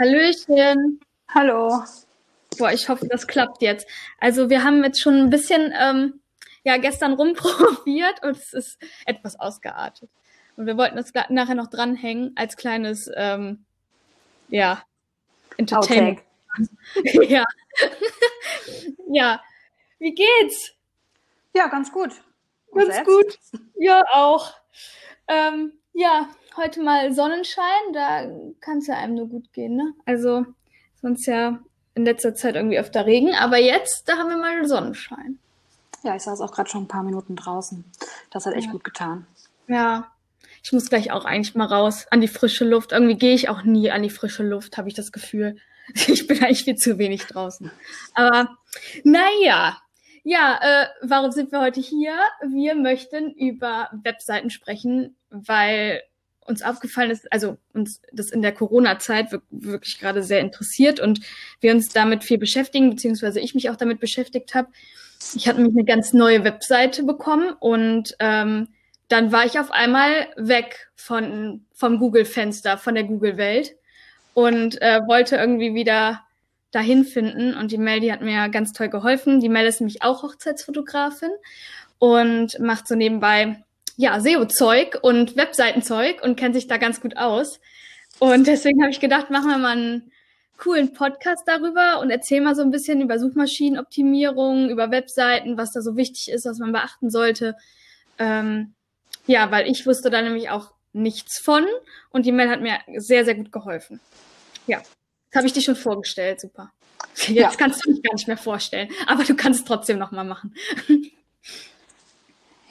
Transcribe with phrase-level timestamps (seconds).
[0.00, 1.00] Hallöchen.
[1.28, 1.82] Hallo.
[2.58, 3.86] Boah, ich hoffe, das klappt jetzt.
[4.18, 6.20] Also wir haben jetzt schon ein bisschen ähm,
[6.64, 10.10] ja gestern rumprobiert und es ist etwas ausgeartet.
[10.56, 13.64] Und wir wollten das nachher noch dranhängen als kleines ähm,
[14.48, 14.82] ja
[15.56, 16.20] Entertainment.
[17.04, 17.44] ja.
[19.08, 19.42] ja.
[19.98, 20.72] Wie geht's?
[21.54, 22.12] Ja, ganz gut.
[22.68, 23.52] Und ganz selbst?
[23.52, 23.60] gut.
[23.78, 24.54] Ja, auch.
[25.28, 28.26] Ähm, ja, heute mal Sonnenschein, da
[28.60, 29.94] kann es ja einem nur gut gehen, ne?
[30.06, 30.46] Also
[31.00, 31.58] sonst ja
[31.94, 35.38] in letzter Zeit irgendwie öfter Regen, aber jetzt, da haben wir mal Sonnenschein.
[36.02, 37.84] Ja, ich saß auch gerade schon ein paar Minuten draußen.
[38.30, 38.72] Das hat echt ja.
[38.72, 39.26] gut getan.
[39.68, 40.10] Ja,
[40.64, 42.92] ich muss gleich auch eigentlich mal raus an die frische Luft.
[42.92, 45.56] Irgendwie gehe ich auch nie an die frische Luft, habe ich das Gefühl.
[46.06, 47.70] Ich bin eigentlich viel zu wenig draußen.
[48.14, 48.56] Aber
[49.02, 49.76] naja,
[50.24, 52.14] ja, äh, warum sind wir heute hier?
[52.46, 56.02] Wir möchten über Webseiten sprechen, weil
[56.44, 61.20] uns aufgefallen ist, also uns das in der Corona-Zeit wirklich gerade sehr interessiert und
[61.60, 64.68] wir uns damit viel beschäftigen, beziehungsweise ich mich auch damit beschäftigt habe.
[65.34, 68.68] Ich hatte nämlich eine ganz neue Webseite bekommen und ähm,
[69.08, 73.76] dann war ich auf einmal weg von vom Google-Fenster, von der Google-Welt
[74.34, 76.22] und äh, wollte irgendwie wieder
[76.72, 77.54] dahin finden.
[77.54, 79.40] Und die Mel, die hat mir ganz toll geholfen.
[79.40, 81.30] Die Mel ist nämlich auch Hochzeitsfotografin
[81.98, 83.62] und macht so nebenbei
[83.96, 87.60] ja, SEO-Zeug und Webseitenzeug und kennt sich da ganz gut aus.
[88.18, 90.12] Und deswegen habe ich gedacht, machen wir mal einen
[90.58, 95.82] coolen Podcast darüber und erzählen mal so ein bisschen über Suchmaschinenoptimierung, über Webseiten, was da
[95.82, 97.56] so wichtig ist, was man beachten sollte.
[98.18, 98.74] Ähm,
[99.26, 101.66] ja, weil ich wusste da nämlich auch nichts von
[102.10, 104.00] und die Mel hat mir sehr, sehr gut geholfen.
[104.66, 104.82] Ja,
[105.32, 106.70] das habe ich dir schon vorgestellt, super.
[107.14, 107.50] Jetzt ja.
[107.50, 110.54] kannst du dich gar nicht mehr vorstellen, aber du kannst es trotzdem nochmal machen.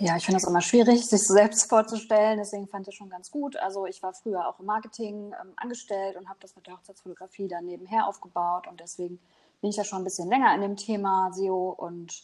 [0.04, 2.40] Ja, ich finde es immer schwierig, sich selbst vorzustellen.
[2.40, 3.56] Deswegen fand ich es schon ganz gut.
[3.58, 7.48] Also ich war früher auch im Marketing ähm, angestellt und habe das mit der Hochzeitsfotografie
[7.48, 8.66] dann nebenher aufgebaut.
[8.68, 9.20] Und deswegen
[9.62, 11.70] bin ich ja schon ein bisschen länger in dem Thema SEO.
[11.78, 12.20] Und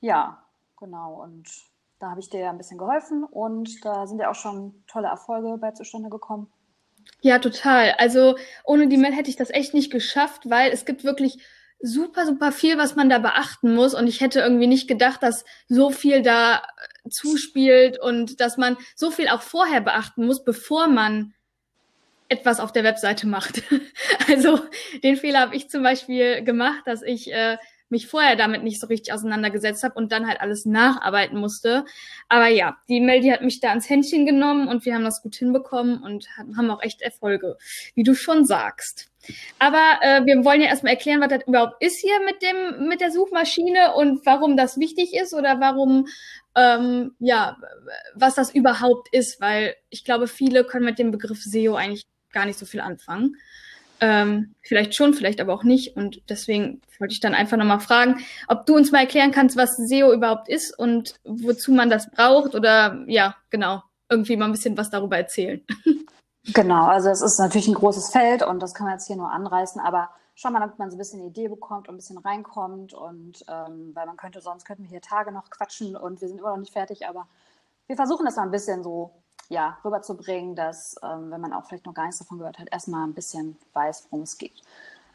[0.00, 0.42] ja,
[0.76, 1.22] genau.
[1.22, 1.48] Und
[2.00, 3.22] da habe ich dir ja ein bisschen geholfen.
[3.22, 6.50] Und da sind ja auch schon tolle Erfolge bei zustande gekommen.
[7.20, 7.92] Ja, total.
[7.98, 11.38] Also ohne die Mail hätte ich das echt nicht geschafft, weil es gibt wirklich
[11.82, 13.94] super, super viel, was man da beachten muss.
[13.94, 16.56] Und ich hätte irgendwie nicht gedacht, dass so viel da
[17.04, 21.34] äh, zuspielt und dass man so viel auch vorher beachten muss, bevor man
[22.28, 23.62] etwas auf der Webseite macht.
[24.28, 24.60] also
[25.02, 27.56] den Fehler habe ich zum Beispiel gemacht, dass ich äh,
[27.90, 31.84] mich vorher damit nicht so richtig auseinandergesetzt habe und dann halt alles nacharbeiten musste.
[32.28, 35.34] Aber ja, die Meldi hat mich da ans Händchen genommen und wir haben das gut
[35.34, 37.56] hinbekommen und haben auch echt Erfolge,
[37.94, 39.10] wie du schon sagst.
[39.58, 43.00] Aber äh, wir wollen ja erstmal erklären, was das überhaupt ist hier mit dem mit
[43.00, 46.06] der Suchmaschine und warum das wichtig ist oder warum
[46.56, 47.58] ähm, ja
[48.14, 52.46] was das überhaupt ist, weil ich glaube, viele können mit dem Begriff SEO eigentlich gar
[52.46, 53.36] nicht so viel anfangen.
[54.00, 55.96] Ähm, vielleicht schon, vielleicht aber auch nicht.
[55.96, 59.76] Und deswegen wollte ich dann einfach nochmal fragen, ob du uns mal erklären kannst, was
[59.76, 64.76] SEO überhaupt ist und wozu man das braucht oder ja, genau, irgendwie mal ein bisschen
[64.76, 65.60] was darüber erzählen.
[66.54, 69.30] Genau, also es ist natürlich ein großes Feld und das kann man jetzt hier nur
[69.30, 72.16] anreißen, aber schon mal, damit man so ein bisschen eine Idee bekommt und ein bisschen
[72.16, 76.28] reinkommt und ähm, weil man könnte, sonst könnten wir hier Tage noch quatschen und wir
[76.28, 77.28] sind immer noch nicht fertig, aber
[77.86, 79.10] wir versuchen das mal ein bisschen so
[79.50, 83.06] ja, rüberzubringen, dass, ähm, wenn man auch vielleicht noch gar nichts davon gehört hat, erstmal
[83.06, 84.62] ein bisschen weiß, worum es geht.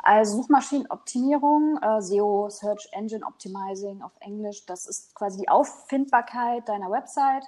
[0.03, 6.91] Also Suchmaschinenoptimierung, äh, SEO, Search Engine Optimizing auf Englisch, das ist quasi die Auffindbarkeit deiner
[6.91, 7.45] Website.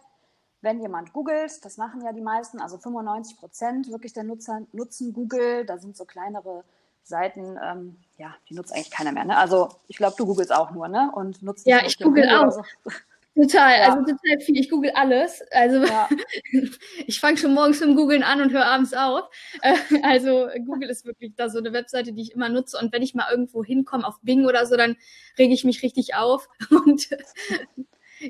[0.62, 5.14] Wenn jemand googelt, das machen ja die meisten, also 95 Prozent wirklich der Nutzer nutzen
[5.14, 6.64] Google, da sind so kleinere
[7.04, 9.26] Seiten, ähm, ja, die nutzt eigentlich keiner mehr.
[9.26, 9.38] Ne?
[9.38, 11.12] Also ich glaube, du googelst auch nur, ne?
[11.14, 12.52] Und nutzt ja, ich google auch.
[12.52, 12.64] So.
[13.38, 13.90] Total, ja.
[13.90, 14.58] also total viel.
[14.58, 15.44] Ich google alles.
[15.52, 16.10] Also ja.
[17.06, 19.30] ich fange schon morgens mit dem Googlen an und höre abends auf.
[19.62, 22.80] Äh, also Google ist wirklich da so eine Webseite, die ich immer nutze.
[22.80, 24.98] Und wenn ich mal irgendwo hinkomme auf Bing oder so, dann
[25.38, 26.50] rege ich mich richtig auf.
[26.72, 27.10] Und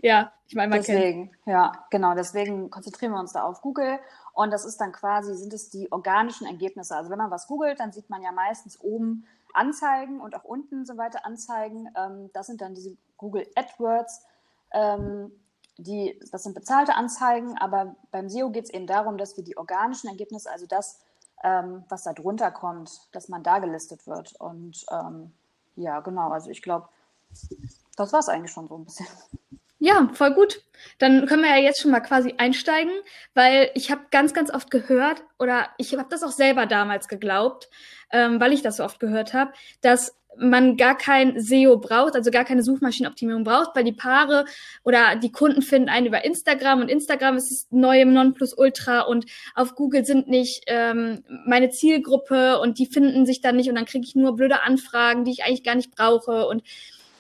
[0.01, 1.47] ja, ich meine, man deswegen, kennt.
[1.47, 2.13] ja, genau.
[2.13, 3.99] Deswegen konzentrieren wir uns da auf Google.
[4.33, 6.97] Und das ist dann quasi, sind es die organischen Ergebnisse.
[6.97, 10.85] Also wenn man was googelt, dann sieht man ja meistens oben Anzeigen und auch unten
[10.85, 11.87] so weiter Anzeigen.
[11.97, 14.25] Ähm, das sind dann diese Google AdWords
[14.73, 15.31] ähm,
[15.77, 19.57] die, das sind bezahlte Anzeigen, aber beim SEO geht es eben darum, dass wir die
[19.57, 20.99] organischen Ergebnisse, also das,
[21.43, 24.33] ähm, was da drunter kommt, dass man da gelistet wird.
[24.39, 25.31] Und ähm,
[25.75, 26.89] ja, genau, also ich glaube,
[27.95, 29.07] das war es eigentlich schon so ein bisschen.
[29.79, 30.63] Ja, voll gut.
[30.97, 32.91] Dann können wir ja jetzt schon mal quasi einsteigen,
[33.35, 37.69] weil ich habe ganz, ganz oft gehört, oder ich habe das auch selber damals geglaubt,
[38.11, 42.31] ähm, weil ich das so oft gehört habe, dass man gar kein SEO braucht, also
[42.31, 44.45] gar keine Suchmaschinenoptimierung braucht, weil die Paare
[44.83, 49.25] oder die Kunden finden einen über Instagram und Instagram ist das neue Nonplusultra und
[49.55, 53.85] auf Google sind nicht ähm, meine Zielgruppe und die finden sich dann nicht und dann
[53.85, 56.63] kriege ich nur blöde Anfragen, die ich eigentlich gar nicht brauche und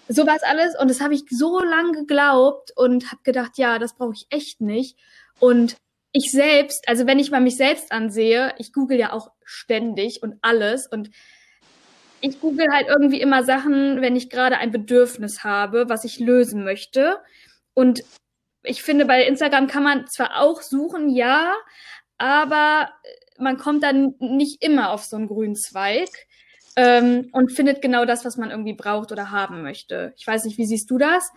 [0.09, 3.95] so es alles und das habe ich so lange geglaubt und habe gedacht, ja, das
[3.95, 4.97] brauche ich echt nicht
[5.39, 5.75] und
[6.13, 10.35] ich selbst, also wenn ich mal mich selbst ansehe, ich google ja auch ständig und
[10.41, 11.09] alles und
[12.21, 16.63] ich google halt irgendwie immer Sachen, wenn ich gerade ein Bedürfnis habe, was ich lösen
[16.63, 17.19] möchte.
[17.73, 18.03] Und
[18.63, 21.53] ich finde, bei Instagram kann man zwar auch suchen, ja,
[22.17, 22.89] aber
[23.37, 26.09] man kommt dann nicht immer auf so einen grünen Zweig
[26.75, 30.13] ähm, und findet genau das, was man irgendwie braucht oder haben möchte.
[30.17, 31.31] Ich weiß nicht, wie siehst du das?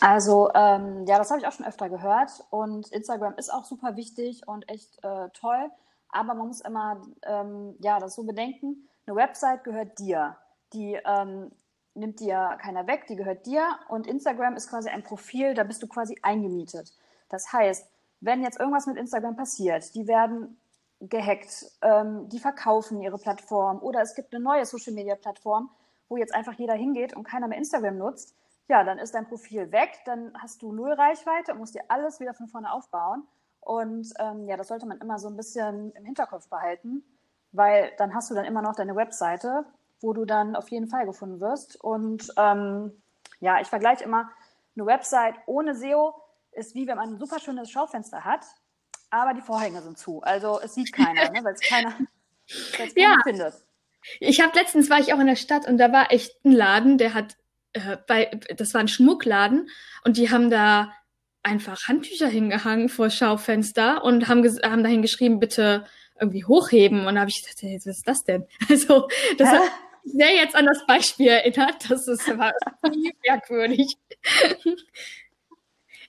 [0.00, 3.96] Also ähm, ja, das habe ich auch schon öfter gehört und Instagram ist auch super
[3.96, 5.70] wichtig und echt äh, toll,
[6.08, 10.36] aber man muss immer ähm, ja das so bedenken eine Website gehört dir.
[10.72, 11.52] Die ähm,
[11.94, 13.68] nimmt dir keiner weg, die gehört dir.
[13.88, 16.92] Und Instagram ist quasi ein Profil, da bist du quasi eingemietet.
[17.28, 17.88] Das heißt,
[18.20, 20.58] wenn jetzt irgendwas mit Instagram passiert, die werden
[21.00, 25.70] gehackt, ähm, die verkaufen ihre Plattform oder es gibt eine neue Social-Media-Plattform,
[26.08, 28.34] wo jetzt einfach jeder hingeht und keiner mehr Instagram nutzt,
[28.68, 32.20] ja, dann ist dein Profil weg, dann hast du null Reichweite und musst dir alles
[32.20, 33.26] wieder von vorne aufbauen.
[33.60, 37.02] Und ähm, ja, das sollte man immer so ein bisschen im Hinterkopf behalten,
[37.54, 39.64] weil dann hast du dann immer noch deine Webseite,
[40.00, 41.82] wo du dann auf jeden Fall gefunden wirst.
[41.82, 43.02] Und ähm,
[43.40, 44.30] ja, ich vergleiche immer,
[44.76, 46.14] eine Website ohne SEO
[46.52, 48.44] ist wie wenn man ein super schönes Schaufenster hat,
[49.10, 50.22] aber die Vorhänge sind zu.
[50.22, 51.94] Also es sieht keiner, ne, weil es keiner,
[52.72, 53.18] keiner ja.
[53.22, 53.54] findet.
[54.20, 56.98] Ich habe letztens war ich auch in der Stadt und da war echt ein Laden,
[56.98, 57.36] der hat
[57.72, 59.68] äh, bei das war ein Schmuckladen
[60.04, 60.92] und die haben da
[61.42, 65.84] einfach Handtücher hingehangen vor Schaufenster und haben, haben dahin geschrieben, bitte
[66.20, 67.06] irgendwie hochheben.
[67.06, 68.46] Und da habe ich gedacht, hey, was ist das denn?
[68.68, 69.08] Also,
[69.38, 69.62] das hat
[70.04, 71.90] mich sehr jetzt an das Beispiel erinnert.
[71.90, 72.52] Das ist aber
[73.26, 73.96] merkwürdig.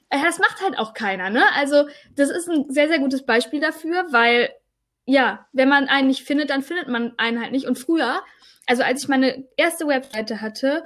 [0.09, 1.43] Äh, das macht halt auch keiner, ne?
[1.55, 4.49] Also, das ist ein sehr, sehr gutes Beispiel dafür, weil,
[5.05, 7.65] ja, wenn man einen nicht findet, dann findet man einen halt nicht.
[7.65, 8.21] Und früher,
[8.67, 10.85] also als ich meine erste Webseite hatte,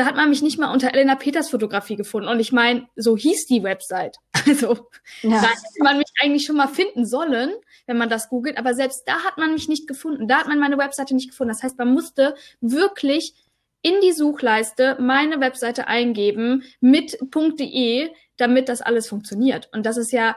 [0.00, 2.26] da hat man mich nicht mal unter Elena Peters Fotografie gefunden.
[2.30, 4.16] Und ich meine, so hieß die Website.
[4.46, 4.88] Also
[5.20, 5.42] ja.
[5.42, 7.52] da hätte man mich eigentlich schon mal finden sollen,
[7.84, 8.56] wenn man das googelt.
[8.56, 10.26] Aber selbst da hat man mich nicht gefunden.
[10.26, 11.52] Da hat man meine Webseite nicht gefunden.
[11.52, 13.34] Das heißt, man musste wirklich
[13.82, 19.68] in die Suchleiste meine Webseite eingeben mit .de, damit das alles funktioniert.
[19.74, 20.34] Und das ist ja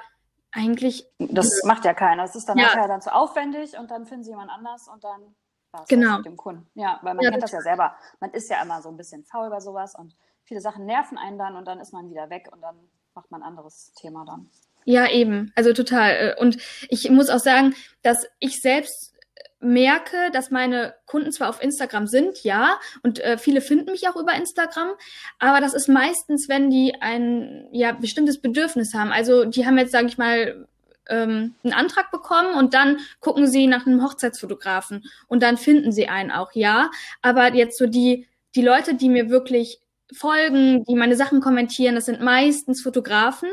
[0.52, 1.08] eigentlich.
[1.20, 2.24] Das macht ja keiner.
[2.24, 2.66] Das ist dann ja.
[2.66, 5.34] nachher dann zu aufwendig und dann finden sie jemand anders und dann
[5.74, 6.18] was genau.
[6.18, 6.68] mit dem Kunden.
[6.76, 7.96] Ja, weil man ja, kennt das ja selber.
[8.20, 11.38] Man ist ja immer so ein bisschen faul bei sowas und viele Sachen nerven einen
[11.38, 12.76] dann und dann ist man wieder weg und dann
[13.16, 14.50] macht man ein anderes Thema dann.
[14.86, 15.52] Ja, eben.
[15.56, 16.36] Also total.
[16.40, 16.58] Und
[16.90, 19.14] ich muss auch sagen, dass ich selbst
[19.60, 24.18] merke, dass meine Kunden zwar auf Instagram sind, ja, und äh, viele finden mich auch
[24.18, 24.90] über Instagram,
[25.40, 29.12] aber das ist meistens, wenn die ein ja bestimmtes Bedürfnis haben.
[29.12, 30.68] Also die haben jetzt, sage ich mal,
[31.10, 36.08] ähm, einen Antrag bekommen und dann gucken sie nach einem Hochzeitsfotografen und dann finden sie
[36.08, 36.90] einen auch, ja.
[37.22, 39.80] Aber jetzt so die, die Leute, die mir wirklich
[40.14, 43.50] folgen, die meine Sachen kommentieren, das sind meistens Fotografen.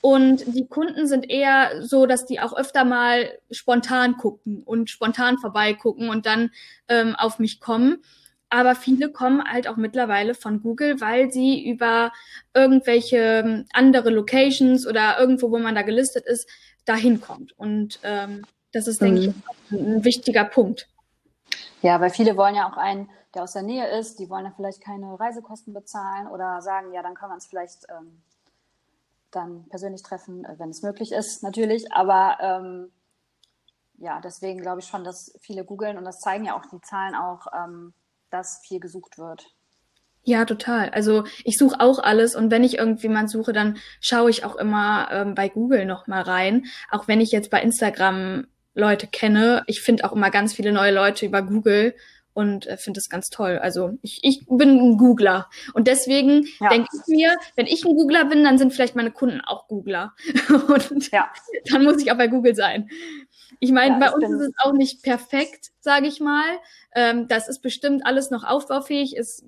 [0.00, 5.38] Und die Kunden sind eher so, dass die auch öfter mal spontan gucken und spontan
[5.38, 6.50] vorbeigucken und dann
[6.88, 8.02] ähm, auf mich kommen.
[8.50, 12.12] Aber viele kommen halt auch mittlerweile von Google, weil sie über
[12.54, 16.48] irgendwelche ähm, andere Locations oder irgendwo, wo man da gelistet ist,
[16.84, 17.52] dahin kommt.
[17.58, 19.42] Und ähm, das ist, denke mhm.
[19.70, 20.88] ich, ein wichtiger Punkt.
[21.82, 24.52] Ja, weil viele wollen ja auch einen, der aus der Nähe ist, die wollen ja
[24.54, 28.22] vielleicht keine Reisekosten bezahlen oder sagen, ja, dann kann man es vielleicht ähm,
[29.30, 31.92] dann persönlich treffen, äh, wenn es möglich ist, natürlich.
[31.92, 32.90] Aber ähm,
[33.98, 37.14] ja, deswegen glaube ich schon, dass viele googeln und das zeigen ja auch die Zahlen
[37.14, 37.92] auch, ähm,
[38.30, 39.46] dass viel gesucht wird.
[40.22, 40.90] Ja, total.
[40.90, 45.08] Also ich suche auch alles und wenn ich irgendjemand suche, dann schaue ich auch immer
[45.10, 46.66] ähm, bei Google noch mal rein.
[46.90, 50.92] Auch wenn ich jetzt bei Instagram Leute kenne, ich finde auch immer ganz viele neue
[50.92, 51.94] Leute über Google
[52.38, 53.58] und äh, finde das ganz toll.
[53.58, 56.68] Also ich, ich bin ein Googler und deswegen ja.
[56.68, 60.14] denke ich mir, wenn ich ein Googler bin, dann sind vielleicht meine Kunden auch Googler
[60.68, 61.32] und ja.
[61.72, 62.88] dann muss ich auch bei Google sein.
[63.60, 66.58] Ich meine, ja, bei uns ist es auch nicht perfekt, sage ich mal.
[66.94, 69.16] Ähm, das ist bestimmt alles noch aufbaufähig.
[69.16, 69.44] Ist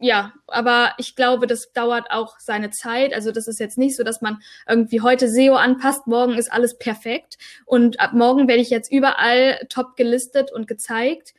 [0.00, 3.12] ja, aber ich glaube, das dauert auch seine Zeit.
[3.12, 6.78] Also das ist jetzt nicht so, dass man irgendwie heute SEO anpasst, morgen ist alles
[6.78, 7.36] perfekt
[7.66, 11.34] und ab morgen werde ich jetzt überall top gelistet und gezeigt.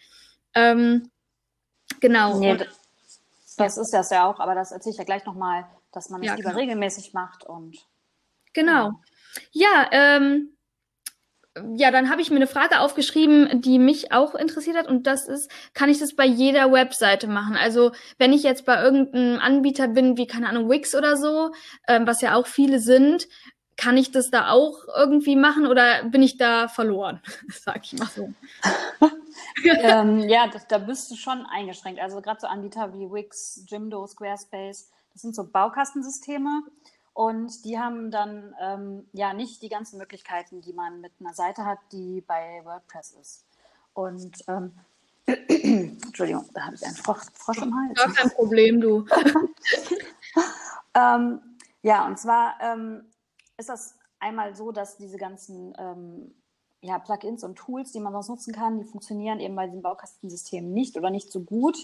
[0.53, 1.09] Ähm,
[2.01, 2.37] genau.
[2.37, 2.57] Nee,
[3.57, 6.27] das ist das ja auch, aber das erzähle ich ja gleich nochmal, dass man es
[6.27, 6.59] ja, lieber genau.
[6.59, 7.77] regelmäßig macht und.
[8.53, 8.93] Genau.
[9.51, 10.57] Ja, ähm,
[11.75, 15.27] ja, dann habe ich mir eine Frage aufgeschrieben, die mich auch interessiert hat und das
[15.27, 17.55] ist, kann ich das bei jeder Webseite machen?
[17.55, 21.51] Also wenn ich jetzt bei irgendeinem Anbieter bin, wie keine Ahnung Wix oder so,
[21.87, 23.27] ähm, was ja auch viele sind,
[23.77, 27.21] kann ich das da auch irgendwie machen oder bin ich da verloren?
[27.49, 28.33] Sag ich mal so.
[29.81, 32.01] ähm, ja, das, da bist du schon eingeschränkt.
[32.01, 36.63] Also gerade so Anbieter wie Wix, Jimdo, Squarespace, das sind so Baukastensysteme
[37.19, 41.65] und die haben dann ähm, ja nicht die ganzen Möglichkeiten, die man mit einer Seite
[41.65, 43.45] hat, die bei WordPress ist.
[43.91, 44.71] Und ähm,
[45.25, 47.99] Entschuldigung, da habe ich einen Frosch, Frosch im Hals.
[47.99, 49.05] Gar kein Problem, du.
[50.95, 51.41] ähm,
[51.81, 53.03] ja, und zwar ähm,
[53.57, 56.33] ist das einmal so, dass diese ganzen ähm,
[56.79, 60.71] ja, Plugins und Tools, die man sonst nutzen kann, die funktionieren eben bei diesem Baukastensystem
[60.71, 61.77] nicht oder nicht so gut.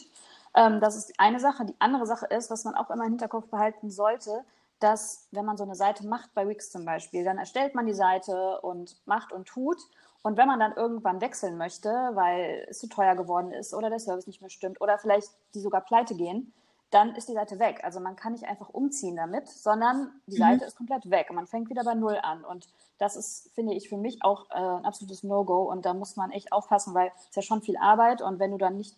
[0.55, 1.65] Ähm, das ist eine Sache.
[1.65, 4.45] Die andere Sache ist, was man auch immer im Hinterkopf behalten sollte,
[4.79, 7.93] dass wenn man so eine Seite macht, bei Wix zum Beispiel, dann erstellt man die
[7.93, 9.77] Seite und macht und tut.
[10.21, 13.99] Und wenn man dann irgendwann wechseln möchte, weil es zu teuer geworden ist oder der
[13.99, 16.51] Service nicht mehr stimmt oder vielleicht die sogar pleite gehen,
[16.91, 17.81] dann ist die Seite weg.
[17.83, 20.39] Also man kann nicht einfach umziehen damit, sondern die mhm.
[20.39, 22.43] Seite ist komplett weg und man fängt wieder bei Null an.
[22.43, 22.67] Und
[22.97, 25.63] das ist, finde ich, für mich auch äh, ein absolutes No-Go.
[25.63, 28.57] Und da muss man echt aufpassen, weil es ja schon viel Arbeit und wenn du
[28.57, 28.95] dann nicht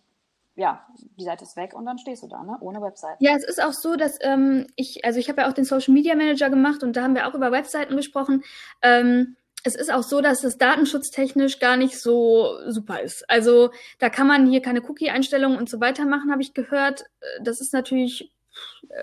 [0.58, 0.84] ja,
[1.18, 2.56] die Seite ist weg und dann stehst du da, ne?
[2.60, 3.16] ohne Website.
[3.20, 5.94] Ja, es ist auch so, dass ähm, ich, also ich habe ja auch den Social
[5.94, 8.42] Media Manager gemacht und da haben wir auch über Webseiten gesprochen.
[8.82, 13.24] Ähm, es ist auch so, dass es datenschutztechnisch gar nicht so super ist.
[13.30, 17.02] Also da kann man hier keine Cookie-Einstellungen und so weiter machen, habe ich gehört.
[17.20, 18.32] Äh, das ist natürlich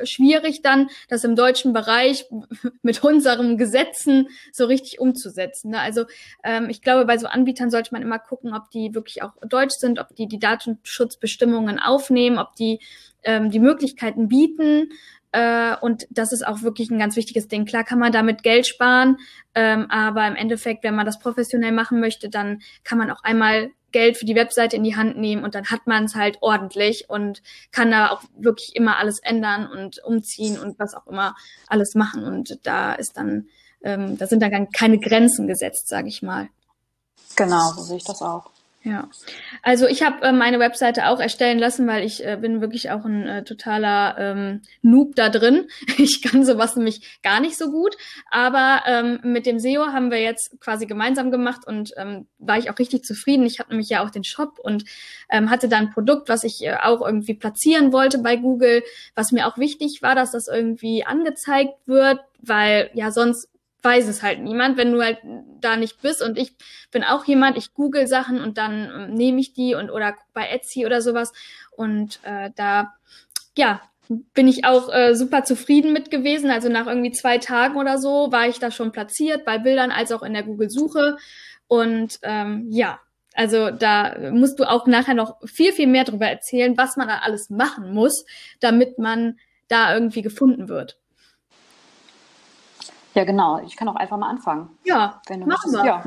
[0.04, 2.26] schwierig dann, das im deutschen Bereich
[2.82, 5.72] mit unseren Gesetzen so richtig umzusetzen.
[5.72, 5.80] Ne?
[5.80, 6.06] Also
[6.44, 9.76] ähm, ich glaube, bei so Anbietern sollte man immer gucken, ob die wirklich auch deutsch
[9.76, 12.80] sind, ob die die Datenschutzbestimmungen aufnehmen, ob die
[13.24, 14.90] ähm, die Möglichkeiten bieten.
[15.32, 17.66] Äh, und das ist auch wirklich ein ganz wichtiges Ding.
[17.66, 19.18] Klar kann man damit Geld sparen,
[19.54, 23.72] ähm, aber im Endeffekt, wenn man das professionell machen möchte, dann kann man auch einmal
[23.96, 27.10] Geld für die Webseite in die Hand nehmen und dann hat man es halt ordentlich
[27.10, 31.34] und kann da auch wirklich immer alles ändern und umziehen und was auch immer
[31.68, 32.26] alles machen.
[32.26, 33.48] Und da ist dann,
[33.82, 36.50] ähm, da sind dann keine Grenzen gesetzt, sage ich mal.
[37.38, 38.50] Genau, so sehe ich das auch.
[38.86, 39.10] Ja,
[39.64, 43.04] also ich habe äh, meine Webseite auch erstellen lassen, weil ich äh, bin wirklich auch
[43.04, 45.68] ein äh, totaler ähm, Noob da drin.
[45.98, 47.98] Ich kann sowas nämlich gar nicht so gut.
[48.30, 52.70] Aber ähm, mit dem SEO haben wir jetzt quasi gemeinsam gemacht und ähm, war ich
[52.70, 53.48] auch richtig zufrieden.
[53.48, 54.86] Ich habe nämlich ja auch den Shop und
[55.32, 58.84] ähm, hatte da ein Produkt, was ich äh, auch irgendwie platzieren wollte bei Google,
[59.16, 63.50] was mir auch wichtig war, dass das irgendwie angezeigt wird, weil ja sonst
[63.86, 65.20] weiß es halt niemand, wenn du halt
[65.62, 66.22] da nicht bist.
[66.22, 66.56] Und ich
[66.92, 70.48] bin auch jemand, ich google Sachen und dann ähm, nehme ich die und oder bei
[70.50, 71.32] Etsy oder sowas.
[71.72, 72.96] Und äh, da,
[73.56, 73.82] ja,
[74.34, 76.50] bin ich auch äh, super zufrieden mit gewesen.
[76.50, 80.12] Also nach irgendwie zwei Tagen oder so war ich da schon platziert, bei Bildern als
[80.12, 81.18] auch in der Google-Suche.
[81.68, 83.00] Und ähm, ja,
[83.34, 87.20] also da musst du auch nachher noch viel, viel mehr darüber erzählen, was man da
[87.20, 88.26] alles machen muss,
[88.60, 89.38] damit man
[89.68, 90.98] da irgendwie gefunden wird.
[93.16, 93.60] Ja, genau.
[93.60, 94.78] Ich kann auch einfach mal anfangen.
[94.84, 95.86] Ja, wenn du machen wir.
[95.86, 96.04] Ja.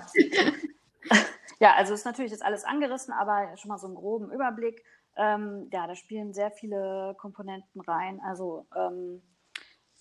[1.59, 4.85] ja, also ist natürlich jetzt alles angerissen, aber schon mal so einen groben Überblick.
[5.17, 8.21] Ähm, ja, da spielen sehr viele Komponenten rein.
[8.25, 9.23] Also ähm,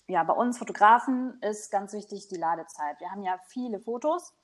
[0.06, 3.00] ja, bei uns Fotografen ist ganz wichtig die Ladezeit.
[3.00, 4.34] Wir haben ja viele Fotos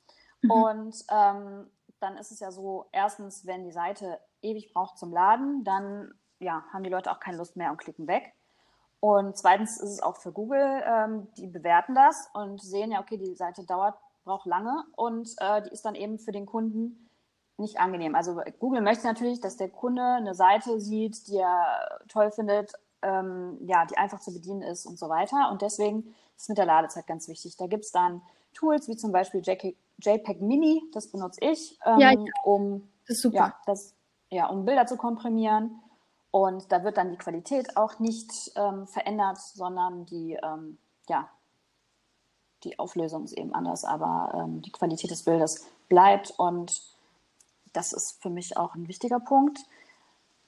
[0.43, 0.51] mhm.
[0.51, 5.65] und ähm, dann ist es ja so, erstens, wenn die Seite ewig braucht zum Laden,
[5.65, 8.35] dann ja, haben die Leute auch keine Lust mehr und klicken weg.
[9.05, 13.19] Und zweitens ist es auch für Google, ähm, die bewerten das und sehen ja, okay,
[13.19, 17.11] die Seite dauert, braucht lange und äh, die ist dann eben für den Kunden
[17.59, 18.15] nicht angenehm.
[18.15, 23.59] Also Google möchte natürlich, dass der Kunde eine Seite sieht, die er toll findet, ähm,
[23.67, 25.51] ja, die einfach zu bedienen ist und so weiter.
[25.53, 27.59] Und deswegen ist mit der Ladezeit ganz wichtig.
[27.59, 28.23] Da gibt es dann
[28.55, 32.89] Tools wie zum Beispiel JPEG, JPEG Mini, das benutze ich, ähm, ja, um,
[33.35, 33.95] Ja, das,
[34.31, 35.83] ja, um Bilder zu komprimieren.
[36.35, 41.31] Und da wird dann die Qualität auch nicht ähm, verändert, sondern die, ähm, ja,
[42.65, 46.83] die Auflösung ist eben anders, aber ähm, die Qualität des Bildes bleibt und
[47.73, 49.61] das ist für mich auch ein wichtiger Punkt.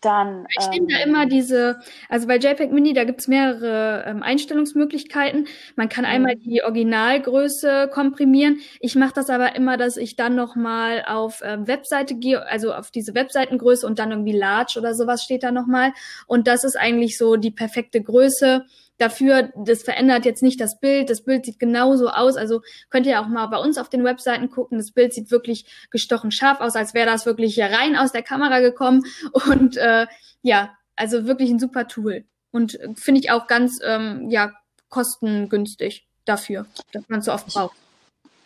[0.07, 5.49] Dann, ich nehme da immer diese, also bei JPEG Mini, da gibt's mehrere ähm, Einstellungsmöglichkeiten.
[5.75, 6.43] Man kann einmal mhm.
[6.43, 8.61] die Originalgröße komprimieren.
[8.79, 12.93] Ich mache das aber immer, dass ich dann nochmal auf ähm, Webseite gehe, also auf
[12.93, 15.93] diese Webseitengröße und dann irgendwie Large oder sowas steht da nochmal.
[16.29, 18.65] Und das ist eigentlich so die perfekte Größe
[18.99, 21.11] dafür, das verändert jetzt nicht das Bild.
[21.11, 22.37] Das Bild sieht genauso aus.
[22.37, 24.79] Also könnt ihr auch mal bei uns auf den Webseiten gucken.
[24.79, 28.23] Das Bild sieht wirklich gestochen scharf aus, als wäre das wirklich hier rein aus der
[28.23, 29.05] Kamera gekommen.
[29.33, 30.07] Und äh,
[30.43, 32.25] ja, also wirklich ein super Tool.
[32.51, 34.53] Und finde ich auch ganz ähm, ja,
[34.89, 37.77] kostengünstig dafür, dass man so oft braucht.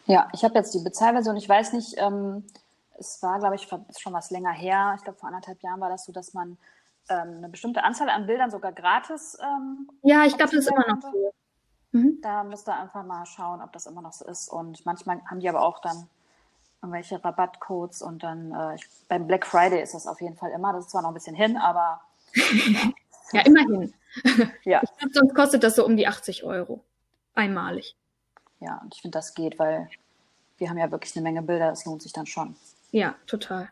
[0.07, 1.37] Ja, ich habe jetzt die Bezahlversion.
[1.37, 2.45] Ich weiß nicht, ähm,
[2.99, 4.95] es war, glaube ich, schon was länger her.
[4.97, 6.59] Ich glaube, vor anderthalb Jahren war das so, dass man
[7.11, 9.39] ähm, eine bestimmte Anzahl an Bildern sogar gratis.
[9.41, 11.33] Ähm, ja, ich glaube, das ist immer noch so.
[11.93, 12.21] Mhm.
[12.23, 14.49] Da müsst ihr einfach mal schauen, ob das immer noch so ist.
[14.49, 16.09] Und manchmal haben die aber auch dann
[16.83, 20.73] irgendwelche Rabattcodes und dann äh, ich, beim Black Friday ist das auf jeden Fall immer.
[20.73, 22.01] Das ist zwar noch ein bisschen hin, aber.
[23.33, 23.93] ja, immerhin.
[24.65, 24.81] ja.
[24.83, 26.81] Ich glaube, sonst kostet das so um die 80 Euro.
[27.35, 27.97] Einmalig.
[28.61, 29.89] Ja, und ich finde, das geht, weil
[30.59, 31.73] wir haben ja wirklich eine Menge Bilder.
[31.73, 32.57] Es lohnt sich dann schon.
[32.93, 33.71] Ja, total.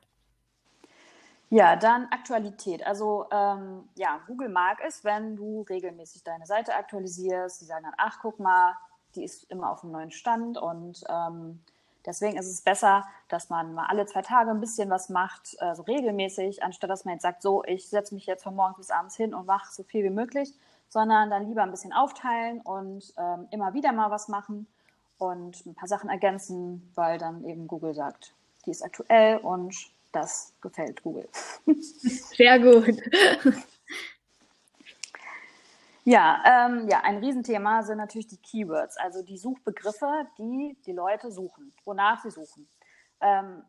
[1.51, 2.87] Ja, dann Aktualität.
[2.87, 7.61] Also ähm, ja, Google mag es, wenn du regelmäßig deine Seite aktualisierst.
[7.61, 8.77] Die sagen dann, ach, guck mal,
[9.15, 11.61] die ist immer auf einem neuen Stand und ähm,
[12.05, 15.75] deswegen ist es besser, dass man mal alle zwei Tage ein bisschen was macht, äh,
[15.75, 18.91] so regelmäßig, anstatt dass man jetzt sagt, so, ich setze mich jetzt von morgens bis
[18.91, 20.53] abends hin und mache so viel wie möglich,
[20.91, 24.67] sondern dann lieber ein bisschen aufteilen und ähm, immer wieder mal was machen
[25.17, 28.35] und ein paar Sachen ergänzen, weil dann eben Google sagt,
[28.67, 29.75] die ist aktuell und
[30.13, 31.29] das gefällt Google.
[31.67, 32.97] Sehr gut.
[36.05, 41.31] Ja, ähm, ja, ein Riesenthema sind natürlich die Keywords, also die Suchbegriffe, die die Leute
[41.31, 42.67] suchen, wonach sie suchen.
[43.21, 43.63] Ähm,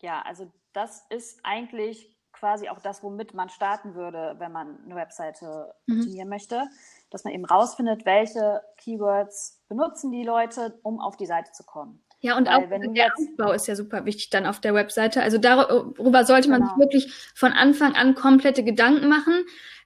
[0.00, 4.96] ja, also das ist eigentlich quasi auch das, womit man starten würde, wenn man eine
[4.96, 6.00] Webseite mhm.
[6.00, 6.68] optimieren möchte,
[7.10, 12.04] dass man eben rausfindet, welche Keywords benutzen die Leute, um auf die Seite zu kommen.
[12.20, 13.18] Ja, und Weil, auch der jetzt...
[13.18, 15.22] Aufbau ist ja super wichtig dann auf der Webseite.
[15.22, 16.74] Also darüber sollte man genau.
[16.74, 19.44] sich wirklich von Anfang an komplette Gedanken machen,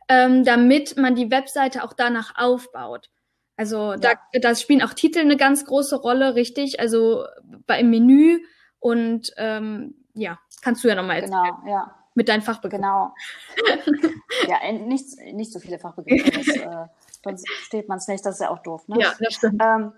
[0.08, 3.10] ähm, damit man die Webseite auch danach aufbaut.
[3.56, 3.96] Also ja.
[3.96, 6.80] da, da spielen auch Titel eine ganz große Rolle, richtig?
[6.80, 7.26] Also
[7.66, 8.38] bei im Menü
[8.78, 11.42] und ähm, ja, kannst du ja nochmal erzählen.
[11.62, 11.94] Genau, ja.
[12.14, 12.82] Mit deinen Fachbegriffen.
[12.82, 13.14] Genau.
[14.48, 16.30] ja, nicht, nicht so viele Fachbegriffe.
[16.30, 16.86] Das, äh,
[17.22, 18.88] sonst steht man es nicht, das ist ja auch doof.
[18.88, 18.96] Ne?
[18.98, 19.62] Ja, das stimmt.
[19.62, 19.92] Ähm,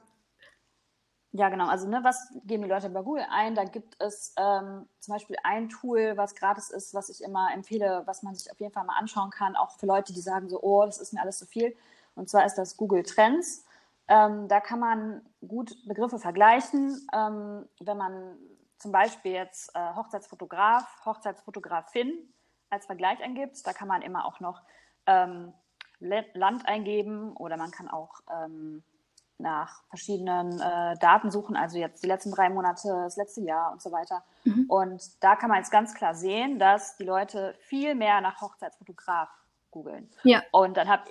[1.35, 1.67] ja, genau.
[1.67, 3.55] Also, ne, was geben die Leute bei Google ein?
[3.55, 8.03] Da gibt es ähm, zum Beispiel ein Tool, was gratis ist, was ich immer empfehle,
[8.05, 10.61] was man sich auf jeden Fall mal anschauen kann, auch für Leute, die sagen so,
[10.63, 11.75] oh, das ist mir alles zu viel.
[12.15, 13.65] Und zwar ist das Google Trends.
[14.09, 17.09] Ähm, da kann man gut Begriffe vergleichen.
[17.15, 18.37] Ähm, wenn man
[18.77, 22.13] zum Beispiel jetzt äh, Hochzeitsfotograf, Hochzeitsfotografin
[22.69, 24.61] als Vergleich eingibt, da kann man immer auch noch
[25.07, 25.55] ähm,
[26.01, 28.83] Land eingeben oder man kann auch ähm,
[29.43, 33.83] nach verschiedenen äh, Daten suchen, also jetzt die letzten drei Monate, das letzte Jahr und
[33.83, 34.25] so weiter.
[34.45, 34.67] Mhm.
[34.69, 39.29] Und da kann man jetzt ganz klar sehen, dass die Leute viel mehr nach Hochzeitsfotograf
[39.71, 40.09] googeln.
[40.23, 40.43] Ja.
[40.53, 41.05] Und dann habe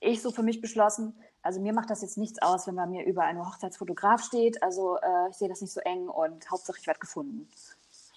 [0.00, 3.04] ich so für mich beschlossen, also mir macht das jetzt nichts aus, wenn bei mir
[3.04, 4.62] überall nur Hochzeitsfotograf steht.
[4.62, 7.48] Also äh, ich sehe das nicht so eng und Hauptsache ich werde gefunden.